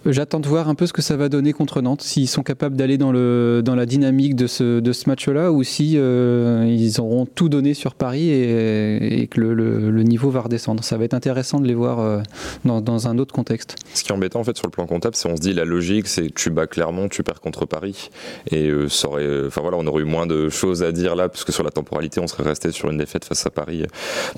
J'attends 0.05 0.41
de 0.41 0.47
voir 0.47 0.69
un 0.69 0.75
peu 0.75 0.87
ce 0.87 0.93
que 0.93 1.03
ça 1.03 1.17
va 1.17 1.29
donner 1.29 1.53
contre 1.53 1.81
Nantes, 1.81 2.03
s'ils 2.03 2.29
sont 2.29 2.43
capables 2.43 2.77
d'aller 2.77 2.99
dans, 2.99 3.13
le, 3.13 3.63
dans 3.65 3.75
la 3.75 3.87
dynamique 3.87 4.37
de 4.37 4.47
ce, 4.47 4.81
de 4.81 4.93
ce 4.93 5.09
match-là 5.09 5.53
ou 5.53 5.63
si 5.63 5.95
euh, 5.97 6.67
ils 6.69 7.01
auront 7.01 7.27
tout 7.27 7.49
donné 7.49 7.75
sur 7.75 7.95
Paris 7.95 8.31
et, 8.31 9.27
que 9.31 9.41
le, 9.41 10.03
niveau 10.03 10.31
va 10.31 10.43
redescendre. 10.43 10.85
Ça 10.85 10.97
va 10.97 11.05
être 11.05 11.15
intéressant 11.15 11.61
de 11.61 11.67
les 11.67 11.75
voir 11.75 12.01
euh, 12.01 12.21
dans, 12.65 12.81
dans, 12.81 13.09
un 13.09 13.19
autre 13.19 13.35
contexte. 13.35 13.77
Ce 13.95 14.05
qui 14.05 14.11
est 14.11 14.15
embêtant 14.15 14.41
en 14.41 14.45
fait 14.45 14.57
sur 14.57 14.67
le 14.67 14.71
plan 14.71 14.87
comptable, 14.87 15.17
c'est 15.17 15.29
on 15.29 15.37
se 15.37 15.41
dit 15.41 15.53
la 15.53 15.65
logique, 15.65 16.07
c'est 16.07 16.33
tu 16.35 16.51
bats 16.51 16.67
Clermont, 16.67 17.09
tu 17.09 17.23
perds 17.23 17.41
contre 17.41 17.67
Paris 17.67 18.11
et 18.51 18.69
euh, 18.69 18.89
ça 18.89 19.09
aurait, 19.09 19.47
enfin 19.47 19.61
voilà, 19.61 19.77
on 19.77 19.87
aurait 19.87 20.03
eu 20.03 20.07
moins 20.07 20.27
de 20.27 20.49
choses 20.49 20.83
à 20.83 20.93
dire 20.93 21.17
là, 21.17 21.29
puisque 21.29 21.53
sur 21.53 21.65
la 21.65 21.71
temporalité, 21.71 22.21
on 22.21 22.27
serait 22.27 22.45
resté 22.45 22.71
sur 22.71 22.91
une 22.91 22.99
défaite 22.99 23.25
face 23.25 23.47
à 23.47 23.51
Paris 23.51 23.85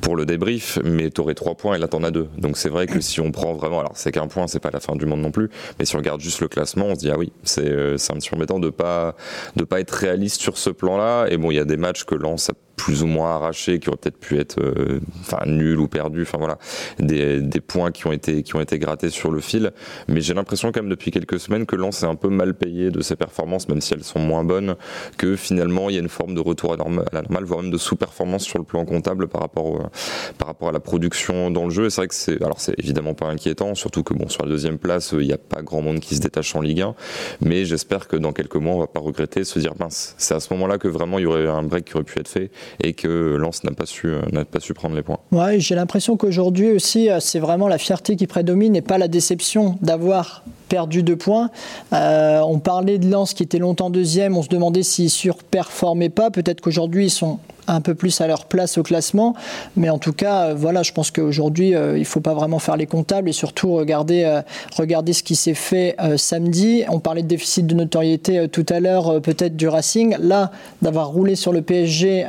pour 0.00 0.16
le 0.16 0.26
débrief, 0.26 0.78
mais 0.84 1.10
tu 1.10 1.20
aurais 1.20 1.34
trois 1.34 1.54
points 1.54 1.76
et 1.76 1.78
là 1.78 1.88
t'en 1.88 2.02
as 2.02 2.10
deux. 2.10 2.28
Donc 2.38 2.56
c'est 2.56 2.70
vrai 2.70 2.86
que 2.86 3.00
si 3.00 3.20
on 3.20 3.32
prend 3.32 3.54
vraiment, 3.54 3.80
alors 3.80 3.92
c'est 3.94 4.12
qu'un 4.12 4.28
point, 4.28 4.46
c'est 4.46 4.60
pas 4.60 4.70
la 4.70 4.80
fin 4.80 4.96
du 4.96 5.06
monde 5.06 5.20
non 5.20 5.30
plus 5.30 5.37
mais 5.78 5.84
si 5.84 5.94
on 5.96 5.98
regarde 5.98 6.20
juste 6.20 6.40
le 6.40 6.48
classement, 6.48 6.86
on 6.86 6.94
se 6.94 7.00
dit 7.00 7.10
ah 7.10 7.18
oui, 7.18 7.32
c'est 7.42 7.68
euh, 7.68 7.96
un 8.10 8.14
petit 8.14 8.30
peu 8.30 8.36
embêtant 8.36 8.58
de 8.58 8.70
pas 8.70 9.16
de 9.56 9.64
pas 9.64 9.80
être 9.80 9.92
réaliste 9.92 10.40
sur 10.40 10.58
ce 10.58 10.70
plan-là. 10.70 11.26
Et 11.28 11.36
bon, 11.36 11.50
il 11.50 11.56
y 11.56 11.60
a 11.60 11.64
des 11.64 11.76
matchs 11.76 12.04
que 12.04 12.14
Lens 12.14 12.50
a 12.50 12.54
plus 12.78 13.02
ou 13.02 13.06
moins 13.06 13.34
arrachés, 13.34 13.78
qui 13.80 13.88
auraient 13.88 13.98
peut-être 13.98 14.18
pu 14.18 14.38
être 14.38 14.60
euh, 14.60 15.00
enfin 15.20 15.40
nuls 15.46 15.78
ou 15.78 15.88
perdus, 15.88 16.22
enfin 16.22 16.38
voilà, 16.38 16.58
des, 16.98 17.42
des, 17.42 17.60
points 17.60 17.90
qui 17.90 18.06
ont 18.06 18.12
été 18.12 18.42
qui 18.42 18.54
ont 18.54 18.60
été 18.60 18.78
grattés 18.78 19.10
sur 19.10 19.30
le 19.30 19.40
fil. 19.40 19.72
Mais 20.06 20.20
j'ai 20.20 20.32
l'impression 20.32 20.72
quand 20.72 20.80
même 20.80 20.88
depuis 20.88 21.10
quelques 21.10 21.40
semaines 21.40 21.66
que 21.66 21.76
Lens 21.76 22.02
est 22.02 22.06
un 22.06 22.14
peu 22.14 22.28
mal 22.28 22.54
payé 22.54 22.90
de 22.90 23.00
ses 23.02 23.16
performances, 23.16 23.68
même 23.68 23.80
si 23.80 23.92
elles 23.94 24.04
sont 24.04 24.20
moins 24.20 24.44
bonnes, 24.44 24.76
que 25.18 25.36
finalement 25.36 25.90
il 25.90 25.96
y 25.96 25.98
a 25.98 26.00
une 26.00 26.08
forme 26.08 26.34
de 26.34 26.40
retour 26.40 26.72
à, 26.72 26.76
la 26.76 27.22
normale, 27.22 27.44
voire 27.44 27.62
même 27.62 27.72
de 27.72 27.78
sous-performance 27.78 28.44
sur 28.44 28.58
le 28.58 28.64
plan 28.64 28.84
comptable 28.84 29.28
par 29.28 29.42
rapport 29.42 29.90
par 30.38 30.48
rapport 30.48 30.68
à 30.68 30.72
la 30.72 30.80
production 30.80 31.50
dans 31.50 31.64
le 31.64 31.70
jeu. 31.70 31.86
Et 31.86 31.90
c'est 31.90 32.00
vrai 32.00 32.08
que 32.08 32.14
c'est 32.14 32.40
alors 32.42 32.60
c'est 32.60 32.78
évidemment 32.78 33.14
pas 33.14 33.26
inquiétant, 33.26 33.74
surtout 33.74 34.04
que 34.04 34.14
bon 34.14 34.28
sur 34.28 34.44
la 34.44 34.48
deuxième 34.48 34.78
place 34.78 35.12
il 35.12 35.26
n'y 35.26 35.32
a 35.32 35.38
pas 35.38 35.62
grand 35.62 35.82
monde 35.82 35.98
qui 35.98 36.14
se 36.14 36.20
détache 36.20 36.54
en 36.54 36.60
Ligue 36.60 36.82
1, 36.82 36.94
mais 37.40 37.64
j'espère 37.64 38.06
que 38.06 38.16
dans 38.16 38.32
quelques 38.32 38.56
mois 38.56 38.74
on 38.76 38.78
va 38.78 38.86
pas 38.86 39.00
regretter, 39.00 39.42
se 39.42 39.58
dire 39.58 39.72
mince, 39.80 40.14
c'est 40.16 40.34
à 40.34 40.40
ce 40.40 40.52
moment-là 40.54 40.78
que 40.78 40.86
vraiment 40.86 41.18
il 41.18 41.22
y 41.22 41.26
aurait 41.26 41.48
un 41.48 41.64
break 41.64 41.86
qui 41.86 41.94
aurait 41.96 42.04
pu 42.04 42.18
être 42.20 42.28
fait 42.28 42.50
et 42.82 42.92
que 42.92 43.36
Lens 43.36 43.64
n'a 43.64 43.72
pas 43.72 43.86
su 43.86 44.08
euh, 44.08 44.44
pas 44.50 44.60
su 44.60 44.74
prendre 44.74 44.94
les 44.94 45.02
points. 45.02 45.18
J'ai 45.58 45.74
l'impression 45.74 46.16
qu'aujourd'hui 46.16 46.70
aussi 46.70 47.10
euh, 47.10 47.20
c'est 47.20 47.38
vraiment 47.38 47.68
la 47.68 47.78
fierté 47.78 48.16
qui 48.16 48.26
prédomine 48.26 48.76
et 48.76 48.82
pas 48.82 48.98
la 48.98 49.08
déception 49.08 49.78
d'avoir 49.82 50.42
perdu 50.68 51.02
deux 51.02 51.16
points. 51.16 51.50
Euh, 51.92 52.40
on 52.40 52.58
parlait 52.58 52.98
de 52.98 53.10
Lens 53.10 53.34
qui 53.34 53.42
était 53.42 53.58
longtemps 53.58 53.90
deuxième, 53.90 54.36
on 54.36 54.42
se 54.42 54.48
demandait 54.48 54.82
s'ils 54.82 55.10
surperformaient 55.10 56.08
pas. 56.08 56.30
Peut-être 56.30 56.60
qu'aujourd'hui 56.60 57.06
ils 57.06 57.10
sont 57.10 57.38
un 57.70 57.82
peu 57.82 57.94
plus 57.94 58.22
à 58.22 58.26
leur 58.26 58.46
place 58.46 58.78
au 58.78 58.82
classement. 58.82 59.34
Mais 59.76 59.90
en 59.90 59.98
tout 59.98 60.14
cas, 60.14 60.46
euh, 60.46 60.54
voilà, 60.54 60.82
je 60.82 60.92
pense 60.92 61.10
qu'aujourd'hui, 61.10 61.74
euh, 61.74 61.98
il 61.98 62.00
ne 62.00 62.06
faut 62.06 62.20
pas 62.20 62.32
vraiment 62.32 62.58
faire 62.58 62.78
les 62.78 62.86
comptables 62.86 63.28
et 63.28 63.32
surtout 63.32 63.74
regarder, 63.74 64.42
ce 64.78 65.22
qui 65.22 65.36
s'est 65.36 65.52
fait 65.52 65.94
samedi. 66.16 66.84
On 66.88 66.98
parlait 66.98 67.22
de 67.22 67.28
déficit 67.28 67.66
de 67.66 67.74
notoriété 67.74 68.48
tout 68.48 68.64
à 68.70 68.80
l'heure, 68.80 69.20
peut-être 69.20 69.56
du 69.56 69.68
Racing. 69.68 70.16
Là, 70.18 70.50
d'avoir 70.80 71.08
roulé 71.08 71.34
sur 71.34 71.52
le 71.52 71.60
PSG 71.60 72.26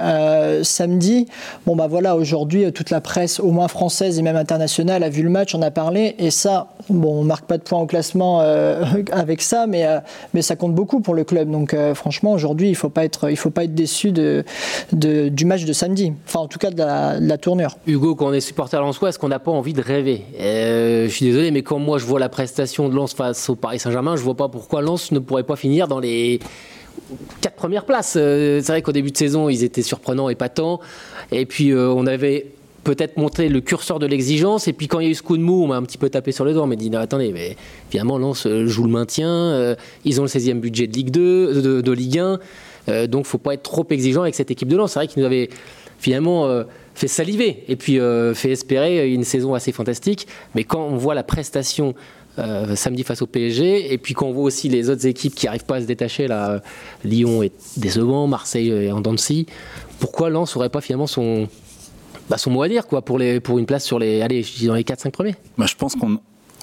samedi, 0.64 1.28
bon 1.66 1.76
bah 1.76 1.88
voilà, 1.88 2.16
aujourd'hui, 2.18 2.72
toute 2.74 2.90
la 2.90 3.00
presse, 3.00 3.40
au 3.40 3.52
moins 3.52 3.68
française 3.68 4.20
et 4.20 4.22
même 4.22 4.36
internationale, 4.36 5.04
a 5.04 5.10
vu 5.10 5.24
le 5.24 5.30
match, 5.30 5.56
on 5.56 5.62
a 5.62 5.72
parlé. 5.72 6.16
Et 6.20 6.32
ça, 6.32 6.68
bon, 6.90 7.22
on 7.22 7.24
marque 7.24 7.46
pas 7.46 7.58
de 7.58 7.64
points 7.64 7.80
au 7.80 7.86
classement 7.86 8.29
avec 9.12 9.42
ça, 9.42 9.66
mais, 9.68 9.86
mais 10.34 10.42
ça 10.42 10.56
compte 10.56 10.76
beaucoup 10.76 11.02
pour 11.02 11.16
le 11.16 11.24
club. 11.24 11.50
Donc 11.50 11.76
franchement, 11.96 12.32
aujourd'hui, 12.32 12.68
il 12.68 12.72
ne 12.72 12.78
faut 12.78 12.90
pas 12.90 13.06
être, 13.06 13.30
faut 13.36 13.50
pas 13.50 13.64
être 13.64 13.74
déçu 13.74 14.12
de, 14.12 14.44
du 14.92 15.46
match 15.46 15.66
de 15.66 15.74
samedi, 15.74 16.14
enfin 16.28 16.40
en 16.40 16.48
tout 16.48 16.60
cas 16.60 16.72
de 16.72 16.78
la, 16.78 17.38
tournure. 17.38 17.78
Hugo, 17.88 18.16
quand 18.16 18.28
on 18.28 18.34
est 18.34 18.42
supporter 18.42 18.80
Lensois, 18.80 19.10
est-ce 19.10 19.20
qu'on 19.20 19.30
n'a 19.30 19.40
pas 19.40 19.52
envie 19.52 19.74
de 19.74 19.82
rêver? 19.82 20.26
Euh, 20.40 21.08
Je 21.08 21.14
suis 21.14 21.26
désolé, 21.26 21.52
mais 21.52 21.62
quand 21.62 21.80
moi 21.80 21.98
je 21.98 22.06
vois 22.06 22.20
la 22.20 22.30
prestation 22.30 22.90
de 22.90 22.96
Lens 22.96 23.14
face 23.14 23.50
au 23.50 23.56
Paris 23.56 23.80
Saint-Germain, 23.80 24.16
je 24.16 24.22
vois 24.22 24.36
pas 24.36 24.50
pourquoi 24.50 24.82
Lens 24.82 25.12
ne 25.12 25.20
pourrait 25.20 25.44
pas 25.44 25.56
finir 25.56 25.88
dans 25.88 26.00
les 26.00 26.40
quatre 27.42 27.56
premières 27.56 27.86
places. 27.86 28.16
Euh, 28.18 28.60
c'est 28.62 28.72
vrai 28.72 28.82
qu'au 28.82 28.92
début 28.92 29.12
de 29.12 29.18
saison, 29.18 29.50
ils 29.50 29.64
étaient 29.64 29.82
surprenants, 29.82 30.30
épatants, 30.30 30.80
et 31.32 31.46
puis 31.46 31.72
euh, 31.72 31.90
on 31.90 32.06
avait 32.06 32.48
peut-être 32.84 33.18
montré 33.18 33.50
le 33.50 33.62
curseur 33.62 34.00
de 34.00 34.06
l'exigence. 34.06 34.68
Et 34.68 34.74
puis 34.74 34.88
quand 34.88 35.00
il 35.00 35.06
y 35.06 35.08
a 35.08 35.12
eu 35.12 35.16
ce 35.16 35.24
coup 35.24 35.38
de 35.38 35.44
mou, 35.44 35.64
on 35.64 35.68
m'a 35.68 35.78
un 35.78 35.84
petit 35.84 35.98
peu 35.98 36.10
tapé 36.10 36.32
sur 36.32 36.46
les 36.46 36.54
doigts. 36.54 36.64
On 36.64 36.68
m'a 36.68 36.76
dit, 36.76 36.90
non, 36.90 37.00
attendez, 37.00 37.32
mais 37.32 37.56
finalement, 37.90 38.18
Lens 38.18 38.48
joue 38.66 38.84
le 38.84 38.92
maintien. 38.92 39.76
ils 40.06 40.20
ont 40.20 40.24
le 40.24 40.30
16e 40.30 40.60
budget 40.60 40.88
de 40.88 40.94
Ligue 40.94 41.12
2, 41.12 41.62
de, 41.62 41.82
de 41.82 41.92
Ligue 41.92 42.20
1. 42.20 42.40
Euh, 42.90 43.08
donc, 43.08 43.26
faut 43.26 43.38
pas 43.38 43.54
être 43.54 43.64
trop 43.64 43.86
exigeant 43.90 44.22
avec 44.22 44.36
cette 44.36 44.52
équipe 44.52 44.68
de 44.68 44.76
Lens. 44.76 44.94
C'est 44.94 45.00
vrai 45.00 45.08
qu'ils 45.08 45.22
nous 45.22 45.26
avait 45.26 45.50
finalement 46.00 46.48
euh, 46.48 46.64
fait 46.96 47.08
saliver 47.08 47.64
et 47.68 47.76
puis 47.76 48.00
euh, 48.00 48.34
fait 48.34 48.52
espérer 48.52 49.12
une 49.12 49.24
saison 49.24 49.54
assez 49.54 49.72
fantastique. 49.72 50.28
Mais 50.56 50.64
quand 50.64 50.86
on 50.86 50.96
voit 50.96 51.16
la 51.16 51.24
prestation 51.24 51.94
samedi 52.76 53.04
face 53.04 53.22
au 53.22 53.28
PSG. 53.28 53.92
Et 53.92 53.98
puis 53.98 54.14
quand 54.14 54.28
on 54.28 54.32
voit 54.32 54.46
aussi 54.46 54.70
les 54.70 54.90
autres 54.90 55.06
équipes 55.06 55.36
qui 55.36 55.46
n'arrivent 55.46 55.66
pas 55.66 55.76
à 55.76 55.82
se 55.82 55.86
détacher, 55.86 56.26
là, 56.26 56.62
Lyon 57.04 57.44
est 57.44 57.52
décevant, 57.76 58.28
Marseille 58.28 58.70
est 58.70 58.92
en 58.92 59.02
dents 59.02 59.16
pourquoi 60.00 60.30
Lens 60.30 60.56
n'aurait 60.56 60.70
pas 60.70 60.80
finalement 60.80 61.08
son, 61.08 61.50
bah, 62.30 62.38
son 62.38 62.52
mot 62.52 62.62
à 62.62 62.68
dire 62.68 62.88
quoi, 62.88 63.02
pour, 63.02 63.18
les, 63.18 63.40
pour 63.40 63.60
une 63.60 63.66
place 63.66 63.84
sur 63.84 64.00
les, 64.00 64.22
allez, 64.22 64.46
dans 64.64 64.76
les 64.76 64.84
4-5 64.84 65.12
premiers 65.12 65.36
bah, 65.58 65.66
Je 65.68 65.76
pense 65.76 65.96
qu'on 65.96 66.20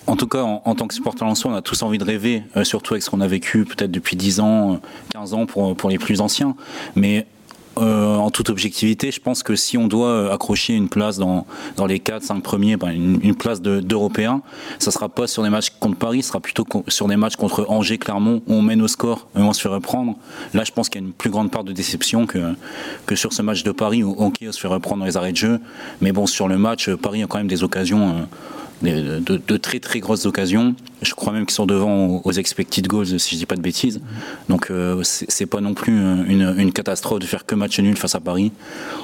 en 0.09 0.15
tout 0.15 0.29
cas, 0.29 0.43
en, 0.43 0.75
tant 0.77 0.87
que 0.87 0.95
supporter 0.95 1.25
Lensois, 1.25 1.51
on 1.51 1.55
a 1.55 1.63
tous 1.63 1.83
envie 1.83 1.99
de 1.99 2.05
rêver, 2.05 2.45
euh, 2.57 2.63
surtout 2.63 2.95
avec 2.95 3.03
ce 3.03 3.11
qu'on 3.11 3.21
a 3.21 3.27
vécu 3.27 3.65
peut-être 3.65 3.91
depuis 3.91 4.15
10 4.15 4.39
ans, 4.39 4.81
15 5.13 5.33
euh, 5.33 5.37
ans 5.37 5.47
pour, 5.47 5.75
pour 5.77 5.91
les 5.91 5.99
plus 5.99 6.21
anciens. 6.21 6.55
Mais 6.95 7.27
euh, 7.79 8.17
en 8.17 8.31
toute 8.31 8.51
objectivité, 8.51 9.11
je 9.11 9.21
pense 9.21 9.43
que 9.43 9.55
si 9.55 9.77
on 9.77 9.87
doit 9.87 10.33
accrocher 10.33 10.75
une 10.75 10.89
place 10.89 11.19
dans, 11.19 11.47
les 11.87 11.99
4-5 11.99 12.41
premiers, 12.41 12.77
ben, 12.77 12.91
une, 12.91 13.35
place 13.35 13.61
d'Européens, 13.61 14.43
ça 14.79 14.91
sera 14.91 15.09
pas 15.09 15.27
sur 15.27 15.43
des 15.43 15.51
matchs 15.51 15.71
contre 15.79 15.99
Paris, 15.99 16.23
ce 16.23 16.29
sera 16.29 16.41
plutôt 16.41 16.67
sur 16.89 17.07
des 17.07 17.17
matchs 17.17 17.37
contre 17.37 17.67
Angers, 17.69 17.99
Clermont, 17.99 18.43
où 18.47 18.55
on 18.55 18.63
mène 18.63 18.83
au 18.83 18.89
score 18.89 19.29
et 19.37 19.41
on 19.41 19.53
se 19.53 19.61
fait 19.61 19.69
reprendre. 19.69 20.17
Là, 20.55 20.65
je 20.65 20.73
pense 20.73 20.89
qu'il 20.89 21.01
y 21.01 21.05
a 21.05 21.07
une 21.07 21.13
plus 21.13 21.31
grande 21.31 21.51
part 21.51 21.65
de 21.65 21.73
déception 21.73 22.27
que, 22.27 22.55
que 23.05 23.15
sur 23.15 23.33
ce 23.33 23.43
match 23.43 23.63
de 23.63 23.73
Paris, 23.73 24.03
où 24.03 24.17
on 24.19 24.33
se 24.53 24.59
fait 24.59 24.69
reprendre 24.69 25.01
dans 25.01 25.07
les 25.07 25.17
arrêts 25.17 25.33
de 25.33 25.37
jeu. 25.37 25.61
Mais 26.01 26.13
bon, 26.13 26.27
sur 26.27 26.49
le 26.49 26.59
match, 26.59 26.91
Paris 26.91 27.23
a 27.23 27.27
quand 27.27 27.39
même 27.39 27.49
des 27.49 27.63
occasions 27.63 28.27
de, 28.83 29.57
très 29.57 29.81
très 29.81 30.01
grosses 30.01 30.27
occasions. 30.27 30.75
Je 31.03 31.15
crois 31.15 31.33
même 31.33 31.47
qu'ils 31.47 31.55
sont 31.55 31.67
devant 31.67 32.21
aux, 32.25 32.33
expected 32.33 32.87
goals, 32.87 33.19
si 33.19 33.35
je 33.35 33.41
dis 33.41 33.47
pas 33.47 33.57
de 33.57 33.61
bêtises. 33.61 34.01
Donc 34.49 34.71
euh, 34.71 35.01
c'est 35.03 35.47
pas 35.47 35.61
non 35.61 35.75
plus 35.75 35.93
une, 35.93 36.73
catastrophe 36.73 37.21
de 37.21 37.27
faire 37.27 37.47
que 37.47 37.55
match 37.55 37.79
nul 37.81 37.97
face 37.97 38.15
à 38.15 38.21
Paris. 38.21 38.53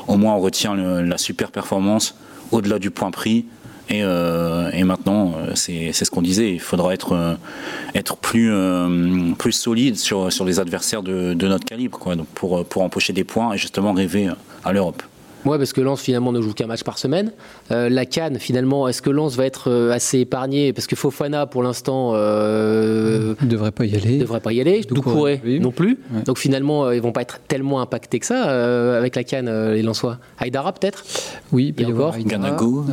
Au 0.08 0.16
moins 0.16 0.34
on 0.34 0.40
retient 0.40 0.74
la 0.74 1.18
super 1.18 1.50
performance 1.50 2.14
au-delà 2.50 2.78
du 2.78 2.90
point 2.90 3.10
pris. 3.10 3.46
Et, 3.88 4.02
euh, 4.02 4.84
maintenant, 4.84 5.34
euh, 5.36 5.52
c'est 5.54 5.92
ce 5.92 6.10
qu'on 6.10 6.22
disait, 6.22 6.52
il 6.52 6.60
faudra 6.60 6.94
être, 6.94 7.36
être 7.94 8.16
plus, 8.16 8.52
plus 9.38 9.52
solide 9.52 9.96
sur, 9.96 10.32
sur 10.32 10.44
les 10.44 10.60
adversaires 10.60 11.02
de, 11.02 11.34
notre 11.34 11.64
calibre 11.64 12.14
donc 12.16 12.26
pour, 12.28 12.64
pour 12.64 12.82
empocher 12.82 13.12
des 13.12 13.24
points 13.24 13.54
et 13.54 13.58
justement 13.58 13.92
rêver 13.92 14.28
à 14.64 14.72
l'Europe. 14.72 15.02
Ouais, 15.44 15.58
parce 15.58 15.72
que 15.72 15.80
Lens 15.80 16.00
finalement 16.00 16.32
ne 16.32 16.40
joue 16.40 16.52
qu'un 16.52 16.66
match 16.66 16.84
par 16.84 16.98
semaine. 16.98 17.32
Euh, 17.70 17.88
la 17.88 18.06
Cannes, 18.06 18.38
finalement, 18.38 18.86
est-ce 18.88 19.02
que 19.02 19.10
Lens 19.10 19.36
va 19.36 19.44
être 19.44 19.70
euh, 19.70 19.92
assez 19.92 20.20
épargné? 20.20 20.72
Parce 20.72 20.86
que 20.86 20.94
Fofana, 20.94 21.46
pour 21.46 21.62
l'instant, 21.62 22.12
euh, 22.14 23.34
ne 23.40 23.46
devrait 23.48 23.72
pas 23.72 23.84
y 23.84 23.96
aller. 23.96 24.18
Devrait 24.18 24.40
pas 24.40 24.52
y 24.52 24.60
aller. 24.60 24.82
Doucouré 24.82 25.40
non 25.60 25.72
plus. 25.72 25.98
Donc 26.24 26.38
finalement, 26.38 26.90
ils 26.90 27.00
vont 27.00 27.12
pas 27.12 27.22
être 27.22 27.40
tellement 27.48 27.80
impactés 27.80 28.18
que 28.18 28.26
ça 28.26 28.96
avec 28.96 29.16
la 29.16 29.24
Cannes, 29.24 29.72
les 29.72 29.82
Lensois. 29.82 30.18
Haïdara 30.38 30.72
peut-être? 30.72 31.04
Oui, 31.52 31.74
il 31.76 31.86
encore? 31.86 32.16
Ganago. 32.18 32.84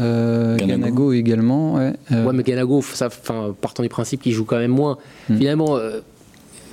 Ganago. 0.58 1.14
également. 1.14 1.76
Ouais, 1.76 1.94
ouais 2.12 2.34
mais 2.34 2.44
Ganago, 2.44 2.82
ça, 2.82 3.10
partant 3.62 3.84
du 3.84 3.90
principe 3.90 4.22
qu'il 4.22 4.34
joue 4.34 4.46
quand 4.46 4.58
même 4.58 4.72
moins. 4.72 4.98
Hmm. 5.30 5.38
Finalement 5.38 5.78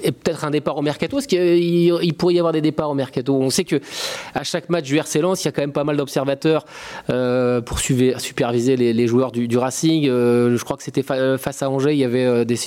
et 0.02 0.12
peut-être 0.12 0.44
un 0.44 0.50
départ 0.50 0.76
au 0.76 0.82
mercato 0.82 1.18
Est-ce 1.18 1.28
qu'il 1.28 2.14
pourrait 2.14 2.34
y 2.34 2.38
avoir 2.38 2.52
des 2.52 2.60
départs 2.60 2.90
au 2.90 2.94
mercato? 2.94 3.34
On 3.34 3.50
sait 3.50 3.64
que 3.64 3.80
à 4.34 4.44
chaque 4.44 4.68
match 4.68 4.84
du 4.84 4.96
RC 4.96 5.20
Lens, 5.20 5.42
il 5.42 5.46
y 5.46 5.48
a 5.48 5.52
quand 5.52 5.62
même 5.62 5.72
pas 5.72 5.84
mal 5.84 5.96
d'observateurs 5.96 6.64
euh, 7.10 7.60
pour 7.60 7.78
superviser 7.78 8.76
les, 8.76 9.06
joueurs 9.06 9.32
du, 9.32 9.56
Racing. 9.56 10.08
Euh, 10.08 10.56
je 10.56 10.64
crois 10.64 10.76
que 10.76 10.82
c'était 10.82 11.02
face 11.02 11.62
à 11.62 11.70
Angers, 11.70 11.92
il 11.92 11.98
y 11.98 12.04
avait 12.04 12.24
euh, 12.24 12.44
des, 12.44 12.58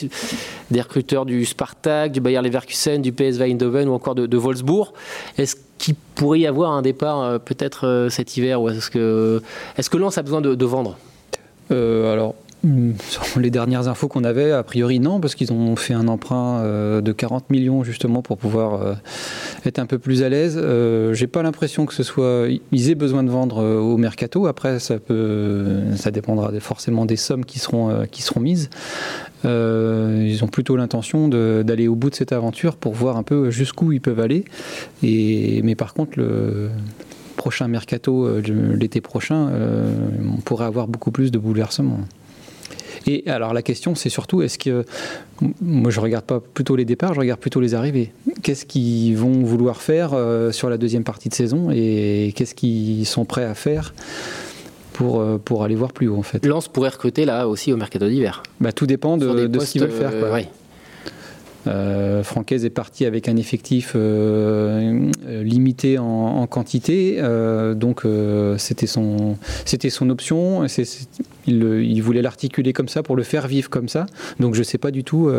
recruteurs 0.82 1.26
du 1.26 1.46
Spartak, 1.46 2.12
du 2.12 2.22
Bayer 2.22 2.42
Leverkusen, 2.42 3.02
du 3.02 3.12
PSV 3.12 3.52
Eindhoven 3.52 3.88
ou 3.90 3.94
encore 3.94 4.16
de, 4.16 4.26
de 4.26 4.38
Wolfsburg. 4.38 4.94
Est-ce 5.38 5.56
qu'il 5.78 5.96
pourrait 6.16 6.40
y 6.40 6.48
avoir 6.48 6.72
un 6.72 6.82
départ 6.82 7.40
peut-être 7.40 8.08
cet 8.10 8.38
hiver? 8.38 8.60
Est-ce 8.70 8.90
que 8.90 9.42
est-ce 9.78 9.96
Lens 9.96 10.18
a 10.18 10.24
besoin 10.24 10.42
de 10.42 10.66
vendre? 10.66 10.98
Alors 11.70 12.36
Les 13.38 13.52
dernières 13.52 13.88
infos 13.88 14.10
qu'on 14.10 14.26
avait, 14.26 14.52
a 14.52 14.64
priori 14.64 15.00
non, 15.00 15.22
parce 15.22 15.34
qu'ils 15.34 15.54
ont 15.54 15.78
fait 15.78 15.94
un 15.94 16.10
emprunt 16.10 16.60
euh, 16.60 17.00
de 17.00 17.14
40 17.14 17.50
millions 17.50 17.86
justement 17.86 18.22
pour 18.22 18.38
pouvoir 18.38 18.82
euh, 18.82 18.94
être 19.66 19.80
un 19.80 19.86
peu 19.86 19.98
plus 19.98 20.24
à 20.24 20.30
l'aise. 20.30 20.60
Euh, 20.62 21.14
J'ai 21.14 21.28
pas 21.28 21.42
l'impression 21.42 21.86
que 21.86 21.94
ce 21.94 22.04
soit 22.04 22.48
ils 22.74 22.90
aient 22.90 22.96
besoin 22.96 23.24
de 23.24 23.30
vendre 23.30 23.64
au 23.64 23.96
mercato. 23.96 24.46
Après, 24.46 24.80
ça 24.80 25.00
peut, 25.00 25.78
ça 25.96 26.12
dépendra 26.12 26.52
forcément 26.60 27.06
des 27.06 27.16
sommes 27.16 27.46
qui 27.46 27.60
seront 27.60 28.06
qui 28.12 28.24
seront 28.24 28.42
mises. 28.42 28.70
Ils 29.46 30.40
ont 30.42 30.50
plutôt 30.52 30.76
l'intention 30.76 31.30
d'aller 31.30 31.88
au 31.88 31.96
bout 31.96 32.10
de 32.10 32.16
cette 32.16 32.34
aventure 32.34 32.76
pour 32.76 32.94
voir 32.94 33.16
un 33.16 33.24
peu 33.24 33.52
jusqu'où 33.52 33.94
ils 33.94 34.02
peuvent 34.02 34.20
aller. 34.20 34.44
Et 35.02 35.62
mais 35.64 35.76
par 35.76 35.94
contre 35.94 36.20
le 36.20 36.70
prochain 37.38 37.70
mercato 37.70 38.28
l'été 38.42 39.00
prochain, 39.00 39.50
on 40.38 40.42
pourrait 40.42 40.66
avoir 40.66 40.88
beaucoup 40.88 41.12
plus 41.12 41.32
de 41.32 41.40
bouleversements. 41.40 42.00
Et 43.08 43.24
alors 43.28 43.54
la 43.54 43.62
question, 43.62 43.96
c'est 43.96 44.10
surtout, 44.10 44.42
est-ce 44.42 44.58
que 44.58 44.86
moi 45.62 45.90
je 45.90 46.00
regarde 46.00 46.26
pas 46.26 46.40
plutôt 46.40 46.76
les 46.76 46.86
départs, 46.86 47.14
je 47.14 47.20
regarde 47.20 47.40
plutôt 47.40 47.62
les 47.62 47.74
arrivées. 47.74 48.12
Qu'est-ce 48.44 48.66
qu'ils 48.66 49.18
vont 49.18 49.44
vouloir 49.44 49.82
faire 49.82 50.12
euh, 50.14 50.52
sur 50.52 50.70
la 50.70 50.78
deuxième 50.78 51.04
partie 51.04 51.30
de 51.30 51.34
saison 51.34 51.72
et 51.72 52.34
qu'est-ce 52.36 52.56
qu'ils 52.56 53.06
sont 53.06 53.26
prêts 53.26 53.46
à 53.46 53.56
faire 53.56 53.94
pour, 54.94 55.22
euh, 55.22 55.38
pour 55.38 55.64
aller 55.64 55.76
voir 55.76 55.94
plus 55.94 56.08
haut 56.08 56.18
en 56.18 56.24
fait? 56.24 56.46
Lance 56.46 56.68
pourrait 56.68 56.90
recruter 56.90 57.26
là 57.26 57.48
aussi 57.48 57.72
au 57.74 57.78
mercato 57.78 58.08
d'hiver. 58.08 58.44
Bah, 58.60 58.72
tout 58.72 58.86
dépend 58.86 59.18
de, 59.18 59.48
de 59.48 59.60
ce 59.60 59.72
qu'ils 59.72 59.82
veulent 59.82 59.92
faire. 59.92 60.12
Quoi. 60.12 60.30
Euh, 60.30 60.42
euh, 61.70 62.24
est 62.50 62.70
parti 62.70 63.06
avec 63.06 63.30
un 63.30 63.36
effectif 63.38 63.94
euh, 63.96 65.10
euh, 65.26 65.44
limité 65.44 65.98
en, 65.98 66.48
quantité, 66.48 67.22
donc 67.76 68.04
c'était 68.58 68.88
son, 68.88 69.38
option. 70.10 70.66
il, 71.46 72.02
voulait 72.02 72.22
l'articuler 72.22 72.74
comme 72.74 72.88
ça 72.88 73.04
pour 73.04 73.16
le 73.16 73.24
faire 73.24 73.48
vivre 73.48 73.70
comme 73.70 73.88
ça. 73.88 74.08
Donc 74.40 74.56
je 74.56 74.60
ne 74.60 74.64
sais 74.64 74.78
pas 74.78 74.92
du 74.92 75.04
tout 75.04 75.30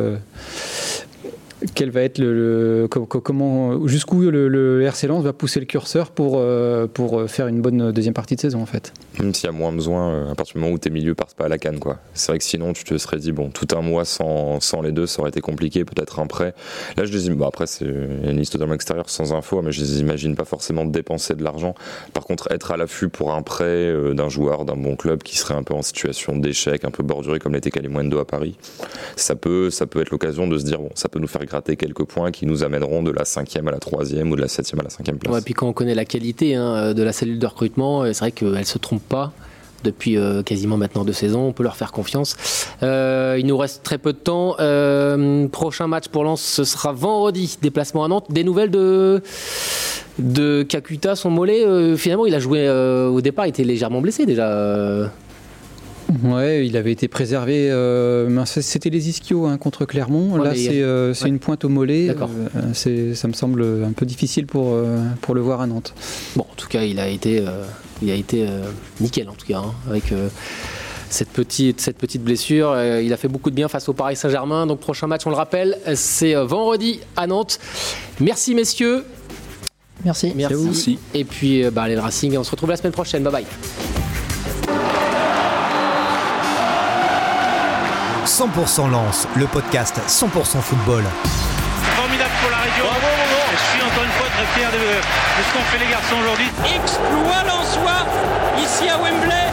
quel 1.75 1.91
va 1.91 2.03
être 2.03 2.19
le, 2.19 2.89
comment 2.89 3.87
jusqu'où 3.87 4.23
le, 4.23 4.83
RC 4.83 5.07
Lens 5.09 5.23
va 5.23 5.33
pousser 5.33 5.61
le 5.61 5.67
curseur 5.67 6.11
pour 6.11 6.37
euh, 6.37 6.87
pour 6.87 7.29
faire 7.29 7.49
une 7.49 7.61
bonne 7.61 7.93
deuxième 7.93 8.15
partie 8.15 8.37
de 8.37 8.41
saison 8.41 8.63
en 8.63 8.67
fait? 8.67 8.93
Même 9.19 9.35
s'il 9.35 9.47
y 9.47 9.49
a 9.49 9.53
moins 9.53 9.73
besoin 9.73 10.11
euh, 10.11 10.33
à 10.33 10.35
partir 10.35 10.55
du 10.55 10.61
moment 10.61 10.73
où 10.73 10.79
tes 10.79 10.91
milieux 10.91 11.15
partent 11.15 11.35
pas 11.35 11.45
à 11.45 11.49
la 11.49 11.59
canne 11.59 11.79
quoi. 11.79 11.99
C'est 12.15 12.33
vrai 12.33 12.39
que 12.39 12.45
sinon 12.45 12.73
tu 12.73 12.85
te 12.85 12.97
serais 12.97 13.19
dit 13.19 13.33
bon 13.33 13.51
tout 13.51 13.69
un 13.77 13.83
mois 13.83 14.05
sans, 14.05 14.61
sans 14.61 14.81
les 14.81 14.93
deux 14.93 15.07
ça 15.07 15.21
aurait 15.21 15.31
été 15.31 15.41
compliqué 15.41 15.85
peut-être 15.85 16.19
un 16.19 16.27
prêt. 16.27 16.55
Là 16.97 17.05
je 17.05 17.17
les 17.17 17.35
bon, 17.35 17.47
après 17.47 17.67
c'est 17.67 17.85
une 17.85 18.39
liste 18.39 18.53
totalement 18.53 18.75
extérieure 18.75 19.11
sans 19.11 19.33
info 19.35 19.61
mais 19.63 19.73
je 19.73 19.81
les 19.83 20.01
imagine 20.01 20.37
pas 20.37 20.45
forcément 20.45 20.85
dépenser 20.85 21.35
de 21.35 21.45
l'argent. 21.45 21.75
Par 22.15 22.25
contre 22.25 22.51
être 22.51 22.71
à 22.71 22.77
l'affût 22.77 23.09
pour 23.09 23.35
un 23.35 23.43
prêt 23.43 23.65
euh, 23.65 24.15
d'un 24.15 24.29
joueur 24.29 24.65
d'un 24.65 24.77
bon 24.77 24.97
club 24.97 25.23
qui 25.23 25.37
serait 25.37 25.55
un 25.55 25.63
peu 25.63 25.75
en 25.75 25.83
situation 25.83 26.37
d'échec 26.37 26.85
un 26.85 26.91
peu 26.91 27.03
borduré 27.03 27.39
comme 27.39 27.53
l'était 27.53 27.71
Calimundo 27.71 28.19
à 28.19 28.27
Paris, 28.27 28.57
ça 29.17 29.37
peut 29.37 29.71
ça 29.71 29.87
peut 29.87 30.01
être 30.01 30.11
l'occasion 30.11 30.47
de 30.47 30.57
se 30.57 30.65
dire 30.65 30.79
bon 30.79 30.91
ça 30.95 31.09
peut 31.09 31.19
nous 31.19 31.29
faire 31.29 31.43
gratter 31.51 31.77
quelques 31.77 32.05
points 32.05 32.31
qui 32.31 32.47
nous 32.47 32.63
amèneront 32.63 33.03
de 33.03 33.11
la 33.11 33.25
cinquième 33.25 33.67
à 33.69 33.73
la 33.73 33.79
troisième 33.79 34.31
ou 34.31 34.37
de 34.37 34.41
la 34.41 34.49
septième 34.49 34.81
à 34.81 34.85
la 34.85 34.91
cinquième 34.91 35.19
place. 35.19 35.35
Ouais, 35.35 35.41
puis 35.43 35.55
quand 35.55 35.67
on 35.67 35.73
connaît 35.73 35.95
la 35.95 36.05
qualité 36.05 36.55
hein, 36.55 36.95
de 36.95 37.03
la 37.03 37.13
cellule 37.13 37.39
de 37.39 37.47
recrutement, 37.47 38.03
euh, 38.03 38.13
c'est 38.13 38.21
vrai 38.21 38.33
qu'elle 38.33 38.67
se 38.67 38.79
trompe 38.79 39.03
pas 39.03 39.33
depuis 39.83 40.17
euh, 40.17 40.43
quasiment 40.43 40.77
maintenant 40.77 41.05
deux 41.05 41.13
saisons. 41.13 41.41
On 41.41 41.53
peut 41.53 41.63
leur 41.63 41.77
faire 41.77 41.91
confiance. 41.91 42.37
Euh, 42.83 43.37
il 43.39 43.47
nous 43.47 43.57
reste 43.57 43.83
très 43.83 43.99
peu 43.99 44.13
de 44.13 44.19
temps. 44.19 44.57
prochain 45.51 45.87
match 45.87 46.09
pour 46.09 46.25
Lens, 46.25 46.41
ce 46.41 46.65
sera 46.65 46.93
vendredi. 46.93 47.59
Déplacement 47.61 48.05
à 48.05 48.09
Nantes. 48.09 48.27
Des 48.31 48.45
nouvelles 48.45 48.71
de 48.71 49.23
de 50.19 50.63
Kakuta, 50.63 51.17
son 51.17 51.31
mollet. 51.31 51.97
finalement, 51.97 52.27
il 52.27 52.35
a 52.35 52.39
joué 52.39 52.69
au 52.69 53.21
départ. 53.21 53.47
Il 53.47 53.51
était 53.51 53.65
légèrement 53.65 54.01
blessé 54.01 54.27
déjà. 54.27 55.11
Ouais, 56.25 56.67
il 56.67 56.77
avait 56.77 56.93
été 56.93 57.09
préservé. 57.09 57.71
Euh, 57.71 58.45
c'était 58.45 58.91
les 58.91 59.09
ischios 59.09 59.47
hein, 59.47 59.59
contre 59.59 59.85
Clermont. 59.85 60.37
Là, 60.37 60.53
euh, 60.57 61.15
c'est 61.15 61.29
une 61.29 61.39
pointe 61.39 61.65
au 61.65 61.69
mollet. 61.69 62.09
Euh, 62.11 63.15
ça 63.15 63.29
me 63.29 63.33
semble 63.33 63.65
un 63.85 63.93
peu 63.93 64.07
difficile 64.07 64.47
pour, 64.47 64.77
pour 65.21 65.35
le 65.35 65.41
voir 65.41 65.61
à 65.61 65.67
Nantes. 65.67 65.95
Bon, 66.37 66.47
en 66.51 66.55
tout 66.57 66.69
cas, 66.69 66.83
il 66.83 66.99
a 66.99 67.09
été, 67.09 67.45
il 68.03 68.11
a 68.11 68.15
été 68.15 68.47
nickel, 69.01 69.29
en 69.29 69.35
tout 69.35 69.47
cas, 69.47 69.59
hein, 69.59 69.75
avec 69.89 70.13
cette 71.09 71.31
petite, 71.31 71.81
cette 71.81 71.99
petite 71.99 72.23
blessure. 72.23 72.77
il 73.01 73.13
a 73.13 73.17
fait 73.17 73.29
beaucoup 73.29 73.51
de 73.51 73.55
bien 73.55 73.69
face 73.69 73.89
au 73.89 73.93
Paris 73.93 74.17
Saint-Germain. 74.17 74.67
Donc, 74.67 74.81
prochain 74.81 75.07
match, 75.07 75.23
on 75.27 75.31
le 75.31 75.37
rappelle, 75.37 75.79
c'est 75.95 76.35
vendredi 76.35 77.01
à 77.17 77.27
Nantes. 77.27 77.61
Merci, 78.21 78.55
messieurs. 78.55 79.05
Merci. 80.05 80.33
Merci. 80.35 80.99
Et 81.15 81.25
puis, 81.25 81.63
bah, 81.71 81.83
allez, 81.83 81.95
le 81.95 82.01
Racing, 82.01 82.37
on 82.37 82.45
se 82.45 82.51
retrouve 82.51 82.71
la 82.71 82.77
semaine 82.77 82.93
prochaine. 82.93 83.23
Bye 83.23 83.33
bye. 83.33 84.00
100% 88.41 88.91
Lance, 88.91 89.29
le 89.37 89.47
podcast 89.47 90.01
100% 90.09 90.63
football. 90.63 91.05
Formidable 91.95 92.31
pour 92.41 92.51
la 92.51 92.57
région. 92.57 92.87
Je 93.53 93.57
suis 93.71 93.83
encore 93.83 94.03
une 94.03 94.11
fois 94.13 94.29
très 94.29 94.59
fier 94.59 94.71
de, 94.73 94.79
de 94.79 95.43
ce 95.47 95.53
qu'ont 95.53 95.65
fait 95.65 95.85
les 95.85 95.91
garçons 95.91 96.17
aujourd'hui. 96.23 96.47
Exploit 96.75 97.43
l'en 97.47 97.63
soi, 97.63 98.07
ici 98.59 98.89
à 98.89 98.97
Wembley. 98.97 99.51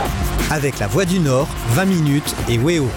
Avec 0.51 0.79
la 0.79 0.87
Voix 0.87 1.03
du 1.03 1.19
Nord, 1.19 1.49
20 1.71 1.83
minutes 1.83 2.33
et 2.47 2.57
Weo. 2.57 2.89